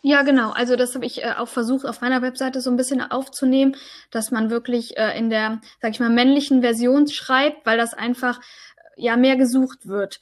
[0.03, 0.49] Ja, genau.
[0.51, 3.75] Also das habe ich äh, auch versucht auf meiner Webseite so ein bisschen aufzunehmen,
[4.09, 8.41] dass man wirklich äh, in der, sag ich mal, männlichen Version schreibt, weil das einfach
[9.01, 10.19] ja mehr gesucht wird.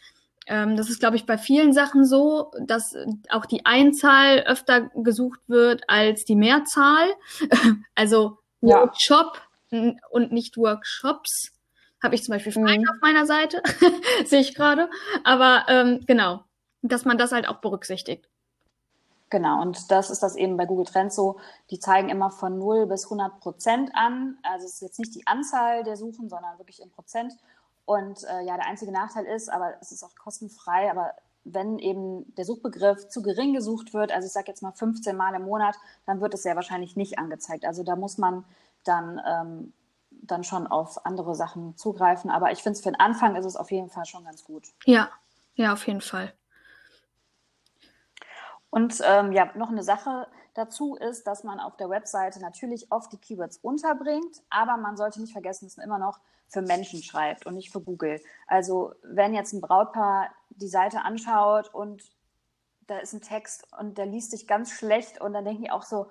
[0.48, 2.96] Ähm, das ist, glaube ich, bei vielen Sachen so, dass
[3.30, 7.08] auch die Einzahl öfter gesucht wird als die Mehrzahl.
[7.96, 8.82] also ja.
[8.82, 9.42] Workshop
[10.10, 11.52] und nicht Workshops.
[12.02, 12.90] Habe ich zum Beispiel mhm.
[12.90, 13.62] auf meiner Seite,
[14.26, 14.90] sehe ich gerade.
[15.24, 16.44] Aber ähm, genau,
[16.82, 18.28] dass man das halt auch berücksichtigt.
[19.30, 21.40] Genau, und das ist das eben bei Google Trends so.
[21.70, 24.40] Die zeigen immer von 0 bis 100 Prozent an.
[24.42, 27.34] Also es ist jetzt nicht die Anzahl der Suchen, sondern wirklich in Prozent.
[27.90, 32.36] Und äh, ja, der einzige Nachteil ist, aber es ist auch kostenfrei, aber wenn eben
[32.36, 35.76] der Suchbegriff zu gering gesucht wird, also ich sage jetzt mal 15 Mal im Monat,
[36.06, 37.66] dann wird es sehr wahrscheinlich nicht angezeigt.
[37.66, 38.46] Also da muss man
[38.84, 39.74] dann, ähm,
[40.12, 42.30] dann schon auf andere Sachen zugreifen.
[42.30, 44.68] Aber ich finde es für den Anfang ist es auf jeden Fall schon ganz gut.
[44.86, 45.10] Ja,
[45.56, 46.32] ja, auf jeden Fall.
[48.70, 53.12] Und ähm, ja, noch eine Sache dazu ist, dass man auf der Webseite natürlich oft
[53.12, 56.20] die Keywords unterbringt, aber man sollte nicht vergessen, dass man immer noch
[56.50, 58.22] für Menschen schreibt und nicht für Google.
[58.48, 62.04] Also wenn jetzt ein Brautpaar die Seite anschaut und
[62.88, 65.84] da ist ein Text und der liest sich ganz schlecht und dann denken die auch
[65.84, 66.08] so,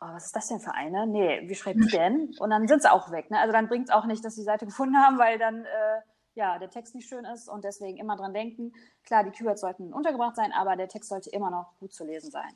[0.00, 1.06] oh, was ist das denn für eine?
[1.06, 2.34] Nee, wie schreibt die denn?
[2.38, 3.30] Und dann sind sie auch weg.
[3.30, 3.38] Ne?
[3.38, 6.00] Also dann bringt es auch nicht, dass sie die Seite gefunden haben, weil dann äh,
[6.34, 8.72] ja der Text nicht schön ist und deswegen immer dran denken.
[9.04, 12.30] Klar, die Keywords sollten untergebracht sein, aber der Text sollte immer noch gut zu lesen
[12.30, 12.52] sein.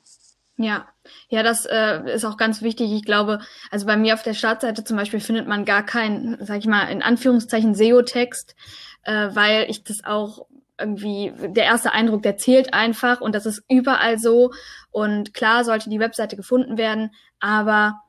[0.57, 0.87] Ja,
[1.29, 2.93] ja, das äh, ist auch ganz wichtig.
[2.93, 3.41] Ich glaube,
[3.71, 6.85] also bei mir auf der Startseite zum Beispiel findet man gar keinen, sag ich mal,
[6.85, 8.55] in Anführungszeichen SEO-Text,
[9.03, 10.47] äh, weil ich das auch
[10.79, 14.53] irgendwie, der erste Eindruck, der zählt einfach und das ist überall so.
[14.91, 18.01] Und klar sollte die Webseite gefunden werden, aber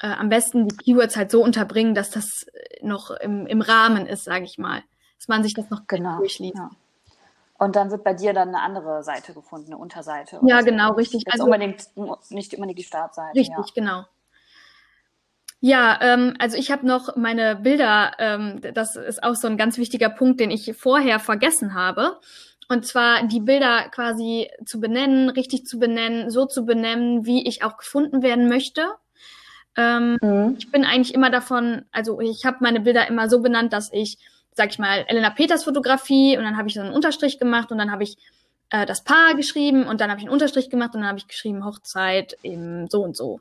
[0.00, 2.46] äh, am besten die Keywords halt so unterbringen, dass das
[2.80, 4.82] noch im, im Rahmen ist, sage ich mal.
[5.18, 6.56] Dass man sich das noch genau durchliest.
[6.56, 6.70] Ja.
[7.62, 10.40] Und dann wird bei dir dann eine andere Seite gefunden, eine Unterseite.
[10.44, 10.64] Ja, so.
[10.64, 11.22] genau, richtig.
[11.30, 11.86] also unbedingt,
[12.30, 13.38] nicht unbedingt die Startseite.
[13.38, 13.72] Richtig, ja.
[13.72, 14.04] genau.
[15.60, 19.78] Ja, ähm, also ich habe noch meine Bilder, ähm, das ist auch so ein ganz
[19.78, 22.18] wichtiger Punkt, den ich vorher vergessen habe.
[22.68, 27.62] Und zwar die Bilder quasi zu benennen, richtig zu benennen, so zu benennen, wie ich
[27.62, 28.88] auch gefunden werden möchte.
[29.76, 30.56] Ähm, mhm.
[30.58, 34.18] Ich bin eigentlich immer davon, also ich habe meine Bilder immer so benannt, dass ich,
[34.54, 37.78] sag ich mal, Elena Peters Fotografie und dann habe ich so einen Unterstrich gemacht und
[37.78, 38.16] dann habe ich
[38.70, 41.28] äh, das Paar geschrieben und dann habe ich einen Unterstrich gemacht und dann habe ich
[41.28, 43.40] geschrieben Hochzeit im so und so.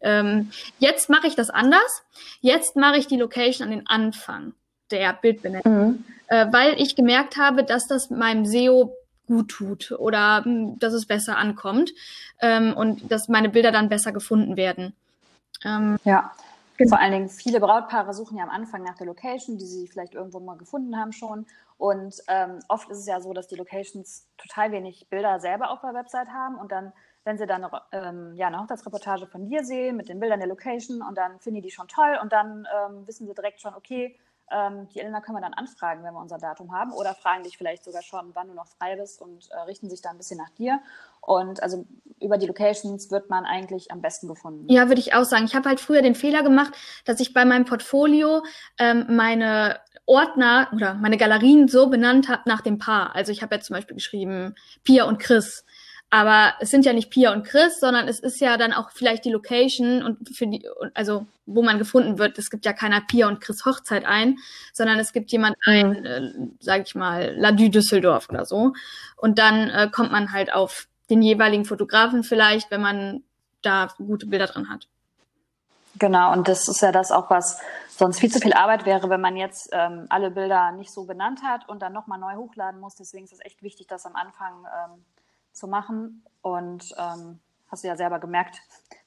[0.00, 2.02] Ähm, jetzt mache ich das anders.
[2.40, 4.54] Jetzt mache ich die Location an den Anfang
[4.90, 6.04] der Bildbenennung, mhm.
[6.26, 8.94] äh, weil ich gemerkt habe, dass das meinem SEO
[9.26, 11.92] gut tut oder mh, hm, dass es besser ankommt
[12.40, 14.94] ähm, und dass meine Bilder dann besser gefunden werden.
[15.64, 16.32] Ähm, ja.
[16.78, 16.90] Genau.
[16.90, 20.14] Vor allen Dingen viele Brautpaare suchen ja am Anfang nach der Location, die sie vielleicht
[20.14, 21.46] irgendwo mal gefunden haben schon.
[21.76, 25.80] Und ähm, oft ist es ja so, dass die Locations total wenig Bilder selber auf
[25.80, 26.92] der Website haben und dann
[27.24, 31.02] wenn sie dann ähm, ja, eine Hochzeitsreportage von dir sehen mit den Bildern der Location
[31.02, 34.18] und dann finden die die schon toll und dann ähm, wissen sie direkt schon, okay,
[34.50, 37.56] ähm, die Elena können wir dann anfragen, wenn wir unser Datum haben oder fragen dich
[37.56, 40.38] vielleicht sogar schon, wann du noch frei bist und äh, richten sich da ein bisschen
[40.38, 40.80] nach dir.
[41.20, 41.86] Und also
[42.20, 44.66] über die Locations wird man eigentlich am besten gefunden.
[44.68, 45.44] Ja, würde ich auch sagen.
[45.44, 46.74] Ich habe halt früher den Fehler gemacht,
[47.04, 48.42] dass ich bei meinem Portfolio
[48.78, 53.14] ähm, meine Ordner oder meine Galerien so benannt habe nach dem Paar.
[53.14, 55.64] Also ich habe jetzt zum Beispiel geschrieben Pia und Chris.
[56.14, 59.24] Aber es sind ja nicht Pia und Chris, sondern es ist ja dann auch vielleicht
[59.24, 62.38] die Location und für die, also wo man gefunden wird.
[62.38, 64.36] Es gibt ja keiner Pia und Chris Hochzeit ein,
[64.74, 68.74] sondern es gibt jemand ein, äh, sage ich mal, Ladü Düsseldorf oder so.
[69.16, 73.22] Und dann äh, kommt man halt auf den jeweiligen Fotografen vielleicht, wenn man
[73.62, 74.88] da gute Bilder drin hat.
[75.98, 79.22] Genau, und das ist ja das auch, was sonst viel zu viel Arbeit wäre, wenn
[79.22, 82.96] man jetzt ähm, alle Bilder nicht so benannt hat und dann nochmal neu hochladen muss.
[82.96, 85.04] Deswegen ist es echt wichtig, dass am Anfang ähm,
[85.52, 86.24] zu machen.
[86.42, 87.40] Und ähm,
[87.72, 88.58] hast du ja selber gemerkt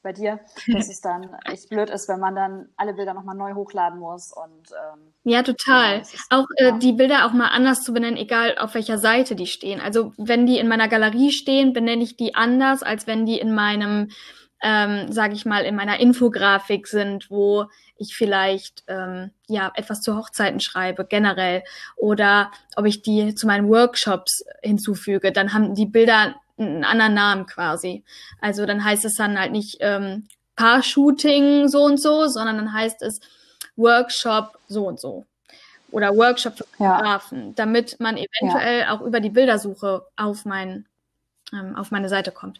[0.02, 3.54] bei dir, dass es dann echt blöd ist, wenn man dann alle Bilder nochmal neu
[3.54, 4.34] hochladen muss.
[4.34, 5.96] Und, ähm, ja, total.
[5.96, 6.78] Ja, ist, auch äh, ja.
[6.78, 9.80] die Bilder auch mal anders zu benennen, egal auf welcher Seite die stehen.
[9.80, 13.54] Also wenn die in meiner Galerie stehen, benenne ich die anders, als wenn die in
[13.54, 14.10] meinem
[14.67, 17.65] ähm, sage ich mal, in meiner Infografik sind, wo
[17.97, 21.63] ich vielleicht ähm, ja etwas zu Hochzeiten schreibe generell
[21.95, 27.45] oder ob ich die zu meinen Workshops hinzufüge, dann haben die Bilder einen anderen Namen
[27.45, 28.04] quasi.
[28.41, 33.04] Also dann heißt es dann halt nicht ähm, Paar-Shooting so und so, sondern dann heißt
[33.04, 33.19] es
[33.75, 35.25] Workshop so und so
[35.91, 37.54] oder Workshop für Fotografen, ja.
[37.56, 38.95] damit man eventuell ja.
[38.95, 40.88] auch über die Bildersuche auf mein
[41.54, 42.60] ähm, auf meine Seite kommt.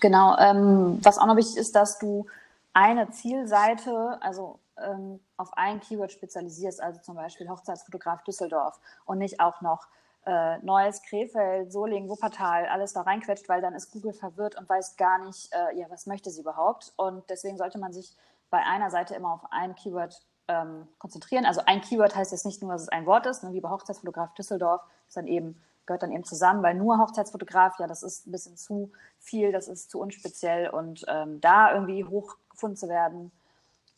[0.00, 0.36] Genau.
[0.38, 2.26] Ähm, was auch noch wichtig ist, dass du
[2.72, 9.40] eine Zielseite, also ähm, auf ein Keyword spezialisierst, also zum Beispiel Hochzeitsfotograf Düsseldorf und nicht
[9.40, 9.86] auch noch
[10.26, 14.96] äh, Neues, Krefeld, Solingen, Wuppertal, alles da reinquetscht, weil dann ist Google verwirrt und weiß
[14.96, 16.92] gar nicht, äh, ja, was möchte sie überhaupt.
[16.96, 18.14] Und deswegen sollte man sich
[18.50, 21.46] bei einer Seite immer auf ein Keyword ähm, konzentrieren.
[21.46, 23.70] Also ein Keyword heißt jetzt nicht nur, dass es ein Wort ist, ne, wie bei
[23.70, 28.32] Hochzeitsfotograf Düsseldorf, sondern eben gehört dann eben zusammen, weil nur Hochzeitsfotograf, ja, das ist ein
[28.32, 33.32] bisschen zu viel, das ist zu unspeziell und ähm, da irgendwie hochgefunden zu werden,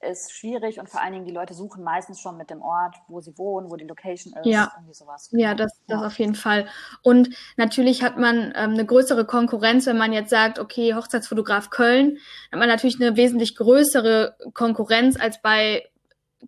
[0.01, 3.21] ist schwierig und vor allen Dingen die Leute suchen meistens schon mit dem Ort, wo
[3.21, 4.71] sie wohnen, wo die Location ist, ja.
[4.77, 5.29] irgendwie sowas.
[5.33, 6.07] Ja, das, das ja.
[6.07, 6.67] auf jeden Fall.
[7.03, 12.19] Und natürlich hat man ähm, eine größere Konkurrenz, wenn man jetzt sagt, okay, Hochzeitsfotograf Köln,
[12.53, 15.85] hat man natürlich eine wesentlich größere Konkurrenz als bei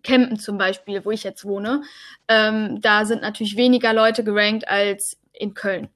[0.03, 1.81] Campen zum Beispiel, wo ich jetzt wohne.
[2.29, 5.89] Ähm, da sind natürlich weniger Leute gerankt als in Köln.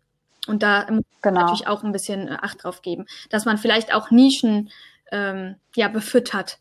[0.47, 1.41] Und da muss man genau.
[1.41, 4.69] natürlich auch ein bisschen äh, Acht drauf geben, dass man vielleicht auch Nischen
[5.11, 6.59] ähm, ja, befüttert.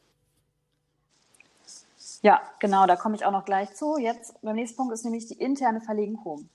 [2.22, 3.98] Ja, genau, da komme ich auch noch gleich zu.
[3.98, 6.48] Jetzt beim nächsten Punkt ist nämlich die interne Verlinkung.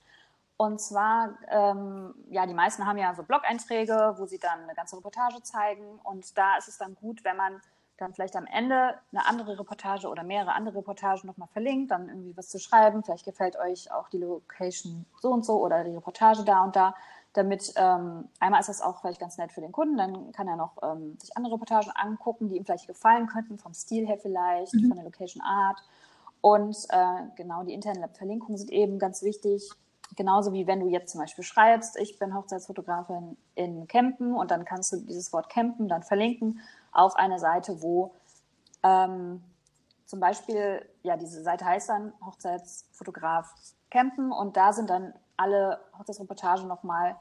[0.57, 4.97] Und zwar, ähm, ja, die meisten haben ja so Blog-Einträge, wo sie dann eine ganze
[4.97, 5.99] Reportage zeigen.
[6.03, 7.61] Und da ist es dann gut, wenn man
[7.99, 12.35] dann vielleicht am Ende eine andere Reportage oder mehrere andere Reportagen nochmal verlinkt, dann irgendwie
[12.35, 13.03] was zu schreiben.
[13.03, 16.95] Vielleicht gefällt euch auch die Location so und so oder die Reportage da und da.
[17.33, 20.55] Damit ähm, einmal ist das auch vielleicht ganz nett für den Kunden, dann kann er
[20.55, 24.73] noch ähm, sich andere Reportagen angucken, die ihm vielleicht gefallen könnten, vom Stil her vielleicht,
[24.73, 24.87] mhm.
[24.87, 25.79] von der Location Art.
[26.41, 29.69] Und äh, genau die internen Verlinkungen sind eben ganz wichtig.
[30.15, 34.65] Genauso wie wenn du jetzt zum Beispiel schreibst, ich bin Hochzeitsfotografin in Campen und dann
[34.65, 38.15] kannst du dieses Wort Campen dann verlinken auf eine Seite, wo
[38.83, 39.43] ähm,
[40.05, 43.53] zum Beispiel, ja, diese Seite heißt dann Hochzeitsfotograf
[43.91, 47.15] Campen und da sind dann alle Hochzeitsreportagen nochmal,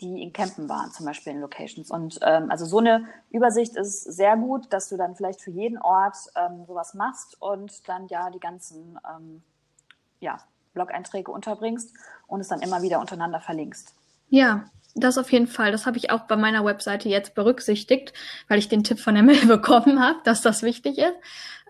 [0.00, 1.90] die in Campen waren, zum Beispiel in Locations.
[1.90, 5.78] Und ähm, also so eine Übersicht ist sehr gut, dass du dann vielleicht für jeden
[5.78, 9.42] Ort ähm, sowas machst und dann ja die ganzen ähm,
[10.20, 10.38] ja,
[10.74, 11.94] Blog-Einträge unterbringst
[12.26, 13.94] und es dann immer wieder untereinander verlinkst.
[14.28, 15.72] Ja, das auf jeden Fall.
[15.72, 18.12] Das habe ich auch bei meiner Webseite jetzt berücksichtigt,
[18.48, 21.14] weil ich den Tipp von der Mail bekommen habe, dass das wichtig ist.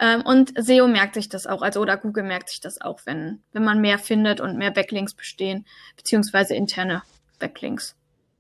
[0.01, 3.43] Ähm, und SEO merkt sich das auch, also oder Google merkt sich das auch, wenn,
[3.53, 7.03] wenn man mehr findet und mehr Backlinks bestehen, beziehungsweise interne
[7.39, 7.95] Backlinks.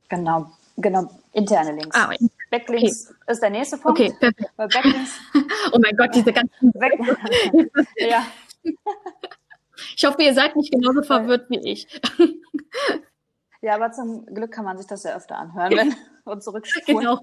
[0.08, 1.96] Genau, genau, interne Links.
[1.96, 2.10] Ah,
[2.50, 3.32] Backlinks okay.
[3.32, 4.00] ist der nächste Punkt.
[4.00, 4.56] Okay, perfekt.
[4.56, 5.20] Backlinks.
[5.72, 6.98] oh mein Gott, diese ganzen Back
[7.96, 8.26] ja.
[9.96, 11.86] Ich hoffe, ihr seid nicht genauso verwirrt wie ich.
[13.62, 15.94] Ja, aber zum Glück kann man sich das ja öfter anhören wenn,
[16.24, 17.00] und zurückspulen.
[17.00, 17.20] Genau.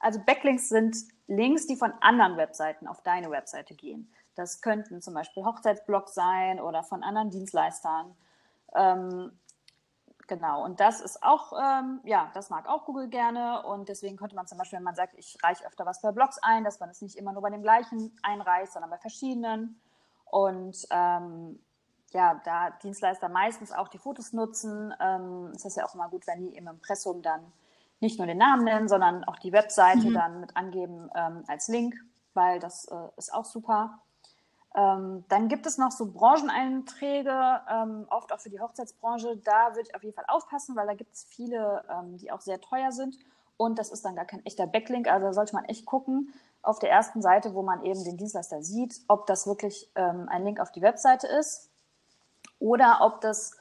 [0.00, 0.96] Also Backlinks sind
[1.26, 4.12] Links, die von anderen Webseiten auf deine Webseite gehen.
[4.34, 8.14] Das könnten zum Beispiel Hochzeitsblogs sein oder von anderen Dienstleistern.
[8.74, 9.32] Ähm,
[10.26, 14.36] genau, und das ist auch, ähm, ja, das mag auch Google gerne und deswegen könnte
[14.36, 16.90] man zum Beispiel, wenn man sagt, ich reiche öfter was bei Blogs ein, dass man
[16.90, 19.80] es nicht immer nur bei dem gleichen einreicht, sondern bei verschiedenen.
[20.30, 21.58] Und ähm,
[22.12, 26.26] ja, da Dienstleister meistens auch die Fotos nutzen, ähm, ist das ja auch immer gut,
[26.26, 27.52] wenn die im Impressum dann
[28.00, 30.14] nicht nur den Namen nennen, sondern auch die Webseite mhm.
[30.14, 31.94] dann mit angeben ähm, als Link,
[32.34, 34.00] weil das äh, ist auch super.
[34.74, 39.36] Ähm, dann gibt es noch so Brancheneinträge, ähm, oft auch für die Hochzeitsbranche.
[39.38, 42.40] Da würde ich auf jeden Fall aufpassen, weil da gibt es viele, ähm, die auch
[42.40, 43.18] sehr teuer sind.
[43.56, 45.08] Und das ist dann gar kein echter Backlink.
[45.08, 48.62] Also da sollte man echt gucken auf der ersten Seite, wo man eben den Dienstleister
[48.62, 51.70] sieht, ob das wirklich ähm, ein Link auf die Webseite ist
[52.58, 53.56] oder ob das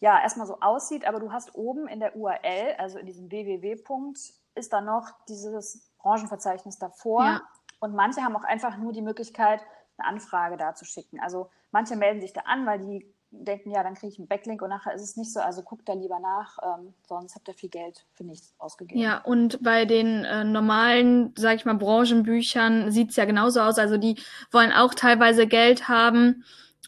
[0.00, 4.18] ja erstmal so aussieht, aber du hast oben in der URL, also in diesem www-Punkt,
[4.54, 7.24] ist da noch dieses Branchenverzeichnis davor.
[7.24, 7.42] Ja.
[7.80, 9.60] Und manche haben auch einfach nur die Möglichkeit,
[9.96, 11.20] eine Anfrage da zu schicken.
[11.20, 14.62] Also manche melden sich da an, weil die denken, ja, dann kriege ich einen Backlink
[14.62, 15.40] und nachher ist es nicht so.
[15.40, 19.00] Also guckt da lieber nach, ähm, sonst habt ihr viel Geld für nichts ausgegeben.
[19.00, 23.78] Ja, und bei den äh, normalen, sag ich mal, Branchenbüchern sieht's ja genauso aus.
[23.78, 24.16] Also die
[24.50, 26.44] wollen auch teilweise Geld haben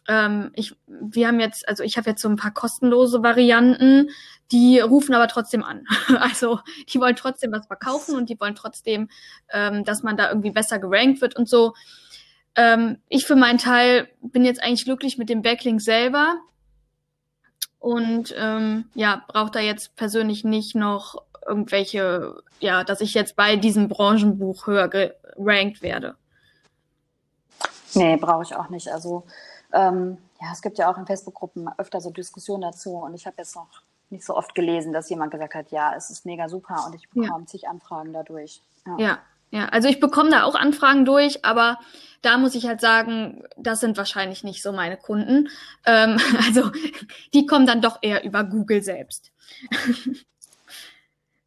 [0.09, 4.11] ähm, ich, wir haben jetzt, also ich habe jetzt so ein paar kostenlose Varianten,
[4.53, 5.85] die rufen aber trotzdem an.
[6.09, 6.61] Also
[6.93, 9.09] die wollen trotzdem was verkaufen und die wollen trotzdem,
[9.53, 11.75] ähm, dass man da irgendwie besser gerankt wird und so.
[12.57, 16.37] Ähm, ich für meinen Teil bin jetzt eigentlich glücklich mit dem Backlink selber
[17.79, 23.57] und ähm, ja, brauche da jetzt persönlich nicht noch irgendwelche, ja, dass ich jetzt bei
[23.57, 26.17] diesem Branchenbuch höher gerankt werde.
[27.95, 28.89] Nee, brauche ich auch nicht.
[28.89, 29.25] Also
[29.73, 33.37] ähm, ja, es gibt ja auch in Facebook-Gruppen öfter so Diskussionen dazu und ich habe
[33.39, 33.69] jetzt noch
[34.11, 37.09] nicht so oft gelesen, dass jemand gesagt hat, ja, es ist mega super und ich
[37.11, 37.47] bekomme ja.
[37.47, 38.63] zig Anfragen dadurch.
[38.87, 38.99] Ja.
[38.99, 39.19] ja.
[39.51, 41.79] ja, also ich bekomme da auch Anfragen durch, aber
[42.23, 45.49] da muss ich halt sagen, das sind wahrscheinlich nicht so meine Kunden.
[45.87, 46.71] Ähm, also
[47.35, 49.31] die kommen dann doch eher über Google selbst.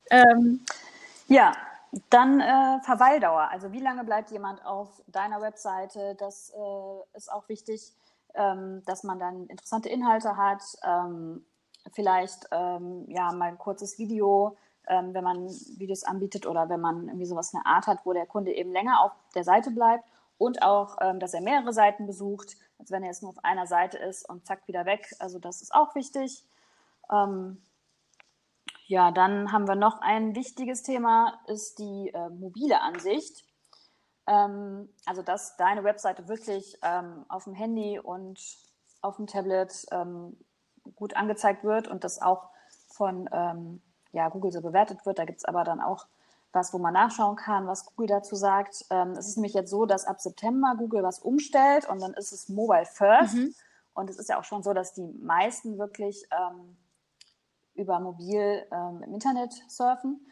[0.10, 0.62] ähm,
[1.28, 1.52] ja,
[2.10, 3.50] dann äh, Verweildauer.
[3.52, 6.16] Also wie lange bleibt jemand auf deiner Webseite?
[6.18, 7.92] Das äh, ist auch wichtig
[8.36, 11.46] ähm, dass man dann interessante Inhalte hat, ähm,
[11.92, 17.08] vielleicht ähm, ja mal ein kurzes Video, ähm, wenn man Videos anbietet oder wenn man
[17.08, 20.06] irgendwie sowas eine Art hat, wo der Kunde eben länger auf der Seite bleibt
[20.38, 23.68] und auch, ähm, dass er mehrere Seiten besucht, als wenn er jetzt nur auf einer
[23.68, 25.14] Seite ist und zack wieder weg.
[25.20, 26.44] Also das ist auch wichtig.
[27.12, 27.62] Ähm,
[28.88, 33.46] ja, dann haben wir noch ein wichtiges Thema, ist die äh, mobile Ansicht.
[34.28, 38.40] Ähm, also, dass deine Webseite wirklich ähm, auf dem Handy und
[39.02, 40.38] auf dem Tablet ähm,
[40.96, 42.50] gut angezeigt wird und das auch
[42.88, 43.82] von ähm,
[44.12, 45.20] ja, Google so bewertet wird.
[45.20, 46.08] Da gibt es aber dann auch
[46.54, 48.86] was, wo man nachschauen kann, was Google dazu sagt.
[48.92, 52.32] Ähm, es ist nämlich jetzt so, dass ab September Google was umstellt und dann ist
[52.32, 53.36] es Mobile First.
[53.36, 53.56] Mhm.
[53.96, 56.78] Und es ist ja auch schon so, dass die meisten wirklich ähm,
[57.76, 60.26] über mobil im Internet surfen.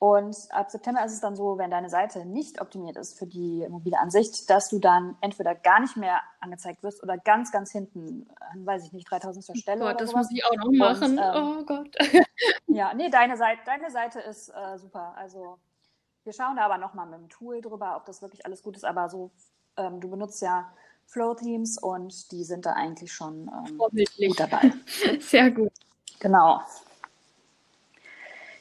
[0.00, 3.66] Und ab September ist es dann so, wenn deine Seite nicht optimiert ist für die
[3.68, 8.28] mobile Ansicht, dass du dann entweder gar nicht mehr angezeigt wirst oder ganz, ganz hinten,
[8.54, 9.82] weiß ich nicht, 3000 Stelle.
[9.82, 10.28] Oh Gott, das sowas.
[10.28, 11.18] muss ich auch noch machen.
[11.18, 11.96] Und, ähm, oh Gott.
[12.68, 15.14] ja, nee, deine Seite, deine Seite ist äh, super.
[15.16, 15.58] Also
[16.22, 18.84] wir schauen da aber nochmal mit dem Tool drüber, ob das wirklich alles gut ist.
[18.84, 19.32] Aber so,
[19.76, 20.72] ähm, du benutzt ja
[21.06, 24.72] Flow-Themes und die sind da eigentlich schon ähm, gut dabei.
[25.20, 25.72] Sehr gut.
[26.20, 26.60] Genau.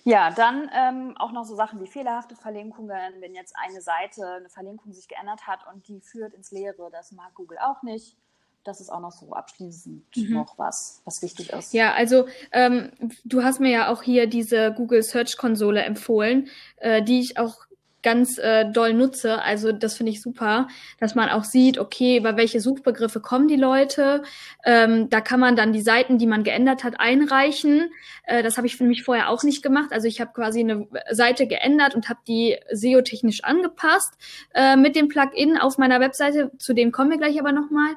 [0.08, 4.48] Ja, dann ähm, auch noch so Sachen wie fehlerhafte Verlinkungen, wenn jetzt eine Seite, eine
[4.48, 8.16] Verlinkung sich geändert hat und die führt ins Leere, das mag Google auch nicht.
[8.64, 10.34] Das ist auch noch so abschließend mhm.
[10.34, 11.74] noch was, was wichtig ist.
[11.74, 12.92] Ja, also ähm,
[13.26, 17.66] du hast mir ja auch hier diese Google Search Konsole empfohlen, äh, die ich auch
[18.04, 19.42] ganz äh, doll nutze.
[19.42, 20.68] Also das finde ich super,
[21.00, 24.24] dass man auch sieht, okay, über welche Suchbegriffe kommen die Leute.
[24.64, 27.90] Ähm, da kann man dann die Seiten, die man geändert hat, einreichen.
[28.24, 29.92] Äh, das habe ich für mich vorher auch nicht gemacht.
[29.92, 34.14] Also ich habe quasi eine Seite geändert und habe die SEO-technisch angepasst
[34.54, 36.52] äh, mit dem Plugin auf meiner Webseite.
[36.60, 37.96] Zu dem kommen wir gleich aber nochmal.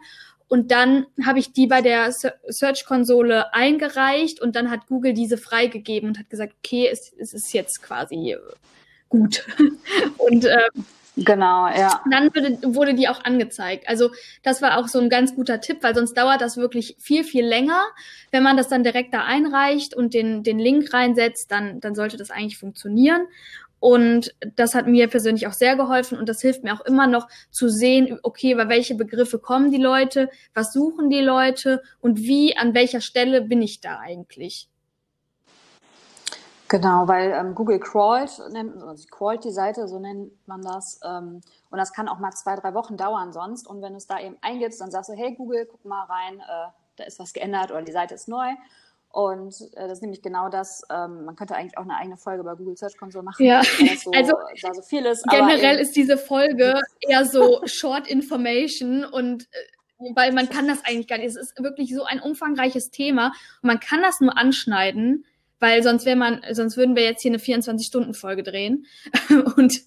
[0.49, 6.09] Und dann habe ich die bei der Search-Konsole eingereicht und dann hat Google diese freigegeben
[6.09, 8.37] und hat gesagt, okay, es, es ist jetzt quasi
[9.11, 9.47] gut.
[10.17, 10.69] und äh,
[11.17, 12.01] Genau, ja.
[12.11, 13.89] Dann wurde, wurde die auch angezeigt.
[13.89, 14.11] Also
[14.43, 17.45] das war auch so ein ganz guter Tipp, weil sonst dauert das wirklich viel, viel
[17.45, 17.83] länger.
[18.31, 22.17] Wenn man das dann direkt da einreicht und den, den Link reinsetzt, dann, dann sollte
[22.17, 23.27] das eigentlich funktionieren.
[23.81, 27.29] Und das hat mir persönlich auch sehr geholfen und das hilft mir auch immer noch
[27.51, 32.57] zu sehen, okay, bei welche Begriffe kommen die Leute, was suchen die Leute und wie,
[32.59, 34.69] an welcher Stelle bin ich da eigentlich.
[36.71, 41.01] Genau, weil ähm, Google crawlt, nennt, also crawlt die Seite, so nennt man das.
[41.05, 43.67] Ähm, und das kann auch mal zwei, drei Wochen dauern sonst.
[43.67, 46.39] Und wenn du es da eben eingibst, dann sagst du, hey Google, guck mal rein,
[46.39, 48.47] äh, da ist was geändert oder die Seite ist neu.
[49.11, 52.45] Und äh, das ist nämlich genau das, ähm, man könnte eigentlich auch eine eigene Folge
[52.45, 53.63] bei Google Search Console machen, ja.
[53.65, 55.25] so, also da so viel ist.
[55.25, 59.49] Generell ist diese Folge eher so Short Information und
[59.99, 61.27] äh, weil man kann das eigentlich gar nicht.
[61.27, 65.25] Es ist wirklich so ein umfangreiches Thema und man kann das nur anschneiden
[65.61, 68.87] weil sonst wäre man, sonst würden wir jetzt hier eine 24-Stunden-Folge drehen.
[69.57, 69.81] und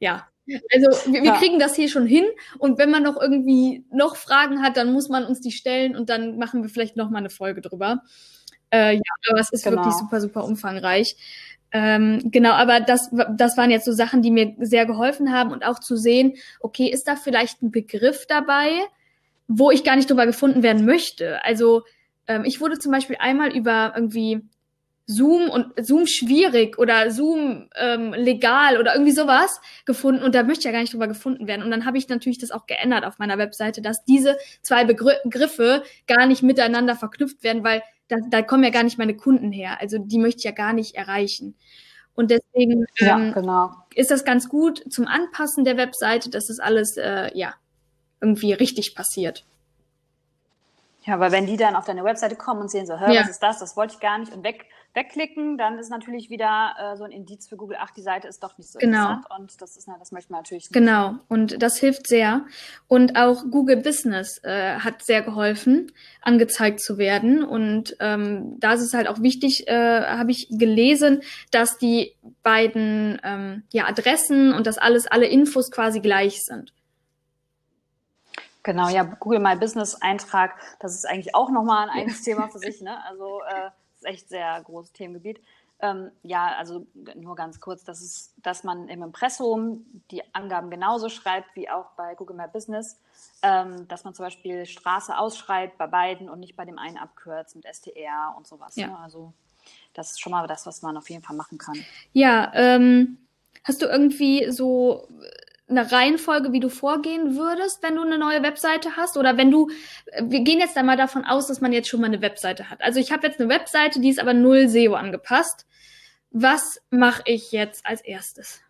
[0.00, 0.26] ja,
[0.72, 1.36] also wir, wir ja.
[1.36, 2.24] kriegen das hier schon hin
[2.58, 6.08] und wenn man noch irgendwie noch Fragen hat, dann muss man uns die stellen und
[6.08, 8.02] dann machen wir vielleicht noch mal eine Folge drüber.
[8.70, 9.76] Äh, ja, aber es ist genau.
[9.76, 11.16] wirklich super, super umfangreich.
[11.70, 15.66] Ähm, genau, aber das, das waren jetzt so Sachen, die mir sehr geholfen haben und
[15.66, 18.70] auch zu sehen, okay, ist da vielleicht ein Begriff dabei,
[19.48, 21.44] wo ich gar nicht drüber gefunden werden möchte.
[21.44, 21.82] Also
[22.26, 24.42] ähm, ich wurde zum Beispiel einmal über irgendwie
[25.10, 30.60] Zoom und Zoom schwierig oder Zoom ähm, legal oder irgendwie sowas gefunden und da möchte
[30.60, 31.62] ich ja gar nicht drüber gefunden werden.
[31.62, 35.82] Und dann habe ich natürlich das auch geändert auf meiner Webseite, dass diese zwei Begriffe
[36.06, 39.80] gar nicht miteinander verknüpft werden, weil da, da kommen ja gar nicht meine Kunden her.
[39.80, 41.56] Also die möchte ich ja gar nicht erreichen.
[42.14, 43.70] Und deswegen ja, ähm, genau.
[43.94, 47.54] ist das ganz gut zum Anpassen der Webseite, dass das alles äh, ja
[48.20, 49.46] irgendwie richtig passiert.
[51.04, 53.22] Ja, weil wenn die dann auf deine Webseite kommen und sehen so, hör, ja.
[53.22, 56.74] was ist das, das wollte ich gar nicht und weg wegklicken, dann ist natürlich wieder
[56.78, 59.12] äh, so ein Indiz für Google, ach, die Seite ist doch nicht so genau.
[59.12, 60.72] interessant und das ist, na, das möchte man natürlich nicht.
[60.72, 62.46] Genau, und das hilft sehr.
[62.88, 67.44] Und auch Google Business äh, hat sehr geholfen, angezeigt zu werden.
[67.44, 73.20] Und ähm, da ist es halt auch wichtig, äh, habe ich gelesen, dass die beiden
[73.22, 76.72] ähm, ja, Adressen und das alles, alle Infos quasi gleich sind.
[78.64, 82.58] Genau, ja, Google My Business Eintrag, das ist eigentlich auch nochmal ein eigenes Thema für
[82.58, 83.02] sich, ne?
[83.06, 85.40] Also äh, ist echt sehr großes Themengebiet.
[85.80, 91.08] Ähm, ja, also nur ganz kurz, das ist, dass man im Impressum die Angaben genauso
[91.08, 92.98] schreibt wie auch bei Google My Business,
[93.42, 97.54] ähm, dass man zum Beispiel Straße ausschreibt bei beiden und nicht bei dem einen abkürzt
[97.54, 98.74] mit STR und sowas.
[98.74, 98.88] Ja.
[98.88, 98.98] Ne?
[98.98, 99.32] Also
[99.94, 101.76] das ist schon mal das, was man auf jeden Fall machen kann.
[102.12, 103.18] Ja, ähm,
[103.62, 105.06] hast du irgendwie so
[105.68, 109.16] eine Reihenfolge, wie du vorgehen würdest, wenn du eine neue Webseite hast?
[109.16, 109.70] Oder wenn du,
[110.20, 112.80] wir gehen jetzt einmal davon aus, dass man jetzt schon mal eine Webseite hat.
[112.80, 115.66] Also ich habe jetzt eine Webseite, die ist aber null SEO angepasst.
[116.30, 118.60] Was mache ich jetzt als erstes?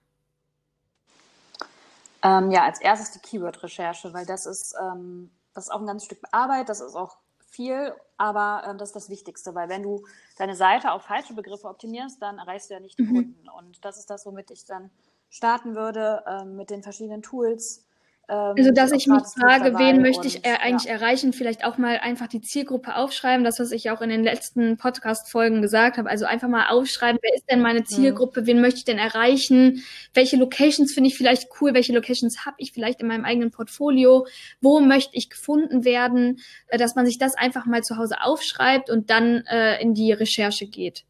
[2.23, 6.05] Ähm, ja, als erstes die Keyword-Recherche, weil das ist, ähm, das ist auch ein ganz
[6.05, 7.17] Stück Arbeit, das ist auch
[7.49, 10.05] viel, aber äh, das ist das Wichtigste, weil wenn du
[10.37, 13.15] deine Seite auf falsche Begriffe optimierst, dann erreichst du ja nicht die mhm.
[13.15, 13.49] Kunden.
[13.49, 14.91] Und das ist das, womit ich dann
[15.31, 17.85] starten würde ähm, mit den verschiedenen Tools.
[18.29, 20.93] Ähm, also, dass ich mich frage, wen möchte ich äh, eigentlich ja.
[20.93, 21.33] erreichen?
[21.33, 25.63] Vielleicht auch mal einfach die Zielgruppe aufschreiben, das, was ich auch in den letzten Podcast-Folgen
[25.63, 26.11] gesagt habe.
[26.11, 27.87] Also einfach mal aufschreiben, wer ist denn meine mhm.
[27.87, 28.43] Zielgruppe?
[28.43, 28.47] Mhm.
[28.47, 29.83] Wen möchte ich denn erreichen?
[30.13, 31.73] Welche Locations finde ich vielleicht cool?
[31.73, 34.27] Welche Locations habe ich vielleicht in meinem eigenen Portfolio?
[34.61, 36.41] Wo möchte ich gefunden werden?
[36.67, 40.13] Äh, dass man sich das einfach mal zu Hause aufschreibt und dann äh, in die
[40.13, 41.05] Recherche geht.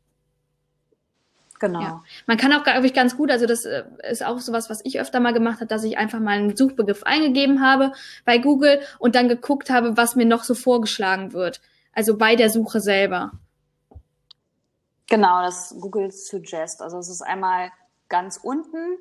[1.58, 1.80] Genau.
[1.80, 2.04] Ja.
[2.26, 5.00] Man kann auch, glaube ich, ganz gut, also das äh, ist auch sowas, was ich
[5.00, 7.92] öfter mal gemacht habe, dass ich einfach mal einen Suchbegriff eingegeben habe
[8.24, 11.60] bei Google und dann geguckt habe, was mir noch so vorgeschlagen wird.
[11.92, 13.32] Also bei der Suche selber.
[15.08, 16.82] Genau, das Google Suggest.
[16.82, 17.72] Also es ist einmal
[18.08, 18.98] ganz unten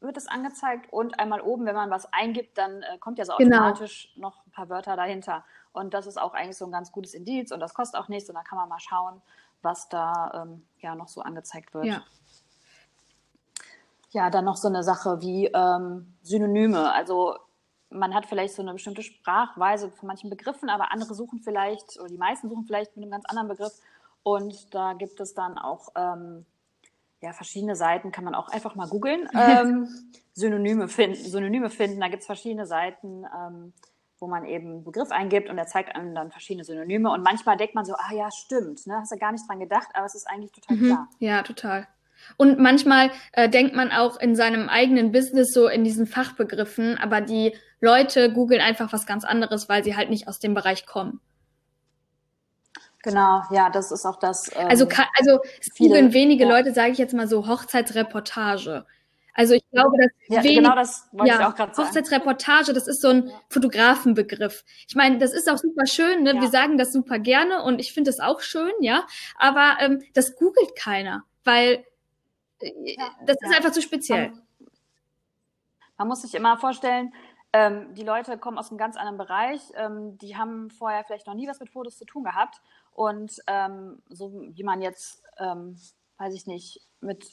[0.00, 3.34] wird es angezeigt und einmal oben, wenn man was eingibt, dann äh, kommt ja so
[3.36, 3.56] genau.
[3.56, 4.28] automatisch genau.
[4.28, 5.44] noch ein paar Wörter dahinter.
[5.72, 8.28] Und das ist auch eigentlich so ein ganz gutes Indiz und das kostet auch nichts
[8.28, 9.20] und da kann man mal schauen,
[9.66, 11.84] was da ähm, ja noch so angezeigt wird.
[11.84, 12.02] Ja.
[14.10, 16.92] ja, dann noch so eine Sache wie ähm, Synonyme.
[16.92, 17.36] Also
[17.90, 22.08] man hat vielleicht so eine bestimmte Sprachweise von manchen Begriffen, aber andere suchen vielleicht, oder
[22.08, 23.74] die meisten suchen vielleicht mit einem ganz anderen Begriff.
[24.22, 26.46] Und da gibt es dann auch ähm,
[27.20, 29.28] ja, verschiedene Seiten, kann man auch einfach mal googeln.
[29.34, 29.88] Ähm,
[30.32, 31.16] Synonyme finden.
[31.16, 33.24] Synonyme finden, da gibt es verschiedene Seiten.
[33.24, 33.72] Ähm,
[34.18, 37.10] wo man eben einen Begriff eingibt und er zeigt einem dann verschiedene Synonyme.
[37.10, 38.96] Und manchmal denkt man so, ah ja, stimmt, ne?
[39.00, 40.86] hast du gar nicht dran gedacht, aber es ist eigentlich total mhm.
[40.86, 41.08] klar.
[41.18, 41.86] Ja, total.
[42.36, 47.20] Und manchmal äh, denkt man auch in seinem eigenen Business so in diesen Fachbegriffen, aber
[47.20, 51.20] die Leute googeln einfach was ganz anderes, weil sie halt nicht aus dem Bereich kommen.
[53.02, 54.50] Genau, ja, das ist auch das.
[54.56, 54.88] Ähm, also,
[55.18, 56.50] also es googeln wenige ja.
[56.50, 58.84] Leute, sage ich jetzt mal so, Hochzeitsreportage.
[59.36, 61.54] Also ich glaube, dass ja, wenig, genau das ja.
[61.76, 64.64] Hochzeitsreportage, das ist so ein Fotografenbegriff.
[64.88, 66.34] Ich meine, das ist auch super schön, ne?
[66.36, 66.40] Ja.
[66.40, 69.06] Wir sagen das super gerne und ich finde das auch schön, ja.
[69.36, 71.84] Aber ähm, das googelt keiner, weil
[72.60, 74.30] äh, das ist einfach zu speziell.
[74.30, 74.42] Man,
[75.98, 77.12] man muss sich immer vorstellen,
[77.52, 79.60] ähm, die Leute kommen aus einem ganz anderen Bereich.
[79.74, 82.62] Ähm, die haben vorher vielleicht noch nie was mit Fotos zu tun gehabt.
[82.92, 85.78] Und ähm, so wie man jetzt, ähm,
[86.16, 87.26] weiß ich nicht, mit,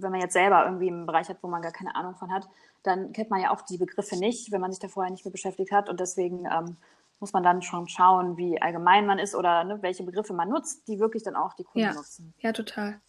[0.00, 2.48] wenn man jetzt selber irgendwie einen Bereich hat, wo man gar keine Ahnung von hat,
[2.82, 5.32] dann kennt man ja auch die Begriffe nicht, wenn man sich da vorher nicht mit
[5.32, 5.88] beschäftigt hat.
[5.88, 6.76] Und deswegen ähm,
[7.20, 10.86] muss man dann schon schauen, wie allgemein man ist oder ne, welche Begriffe man nutzt,
[10.88, 11.94] die wirklich dann auch die Kunden ja.
[11.94, 12.34] nutzen.
[12.40, 13.00] Ja, total.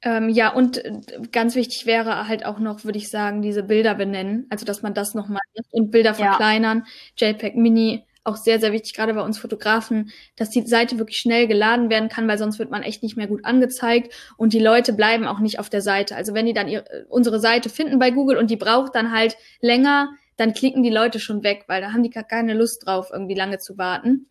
[0.00, 1.00] Ähm, ja, und äh,
[1.32, 4.46] ganz wichtig wäre halt auch noch, würde ich sagen, diese Bilder benennen.
[4.48, 5.42] Also, dass man das nochmal
[5.72, 6.86] und Bilder verkleinern.
[7.16, 7.28] Ja.
[7.28, 11.46] JPEG Mini, auch sehr, sehr wichtig, gerade bei uns Fotografen, dass die Seite wirklich schnell
[11.46, 14.92] geladen werden kann, weil sonst wird man echt nicht mehr gut angezeigt und die Leute
[14.92, 16.16] bleiben auch nicht auf der Seite.
[16.16, 19.36] Also, wenn die dann ihre, unsere Seite finden bei Google und die braucht dann halt
[19.60, 23.10] länger, dann klicken die Leute schon weg, weil da haben die gar keine Lust drauf,
[23.12, 24.26] irgendwie lange zu warten.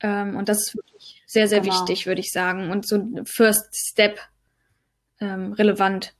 [0.00, 1.74] Ähm, und das ist wirklich sehr, sehr genau.
[1.74, 2.70] wichtig, würde ich sagen.
[2.70, 4.18] Und so First Step
[5.20, 6.14] ähm, relevant.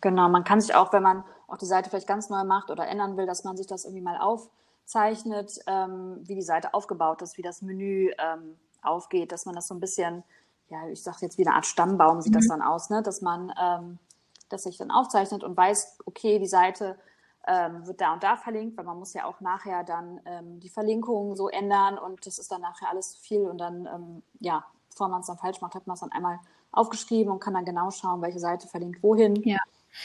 [0.00, 2.86] Genau, man kann sich auch, wenn man auch die Seite vielleicht ganz neu macht oder
[2.86, 4.18] ändern will, dass man sich das irgendwie mal
[4.84, 9.66] aufzeichnet, ähm, wie die Seite aufgebaut ist, wie das Menü ähm, aufgeht, dass man das
[9.66, 10.22] so ein bisschen,
[10.68, 12.36] ja, ich sage jetzt wie eine Art Stammbaum sieht mhm.
[12.36, 13.02] das dann aus, ne?
[13.02, 13.98] dass man ähm,
[14.50, 16.98] das sich dann aufzeichnet und weiß, okay, die Seite
[17.46, 20.68] ähm, wird da und da verlinkt, weil man muss ja auch nachher dann ähm, die
[20.68, 24.64] Verlinkungen so ändern und das ist dann nachher alles zu viel und dann, ähm, ja,
[24.90, 26.38] bevor man es dann falsch macht, hat man es dann einmal
[26.72, 29.36] aufgeschrieben und kann dann genau schauen, welche Seite verlinkt wohin.
[29.44, 29.60] Ja.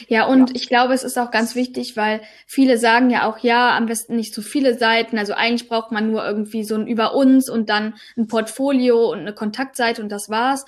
[0.07, 0.55] Ja, und ja.
[0.55, 4.15] ich glaube, es ist auch ganz wichtig, weil viele sagen ja auch, ja, am besten
[4.15, 5.17] nicht zu viele Seiten.
[5.17, 9.19] Also eigentlich braucht man nur irgendwie so ein über uns und dann ein Portfolio und
[9.19, 10.65] eine Kontaktseite und das war's.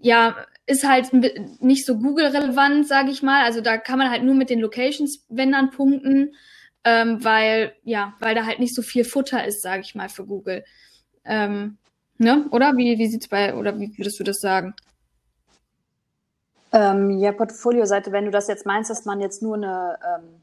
[0.00, 0.36] Ja,
[0.66, 1.12] ist halt
[1.60, 3.44] nicht so Google-relevant, sage ich mal.
[3.44, 6.34] Also da kann man halt nur mit den Locations-Wendern punkten,
[6.84, 10.24] ähm, weil ja, weil da halt nicht so viel Futter ist, sage ich mal, für
[10.26, 10.64] Google.
[11.24, 11.78] Ähm,
[12.22, 12.46] Ne?
[12.52, 12.76] Oder?
[12.76, 14.74] Wie, wie sieht's bei, oder wie würdest du das sagen?
[16.72, 20.42] Ähm, ja, Portfolio-Seite, wenn du das jetzt meinst, dass man jetzt nur eine ähm,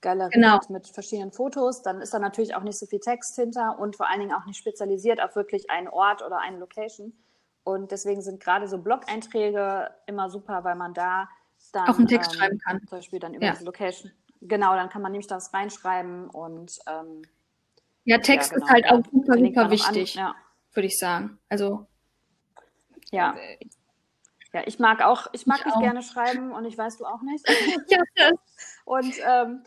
[0.00, 0.54] Galerie genau.
[0.54, 3.96] hat mit verschiedenen Fotos, dann ist da natürlich auch nicht so viel Text hinter und
[3.96, 7.12] vor allen Dingen auch nicht spezialisiert auf wirklich einen Ort oder eine Location.
[7.64, 11.28] Und deswegen sind gerade so Blog-Einträge immer super, weil man da
[11.72, 12.80] dann auch einen Text ähm, schreiben kann.
[12.80, 13.54] Zum Beispiel dann über ja.
[13.58, 14.12] die Location.
[14.42, 17.22] Genau, dann kann man nämlich das reinschreiben und ähm,
[18.04, 18.66] ja, Text ja, genau.
[18.66, 20.16] ist halt auch super, super wichtig.
[20.16, 20.34] An, ja
[20.76, 21.38] würde ich sagen.
[21.48, 21.86] Also
[23.10, 23.34] ja.
[24.56, 25.82] Ja, ich mag auch, ich mag ich nicht auch.
[25.82, 27.46] gerne schreiben und ich weiß du auch nicht.
[27.90, 28.00] ja.
[28.86, 29.64] Und ähm,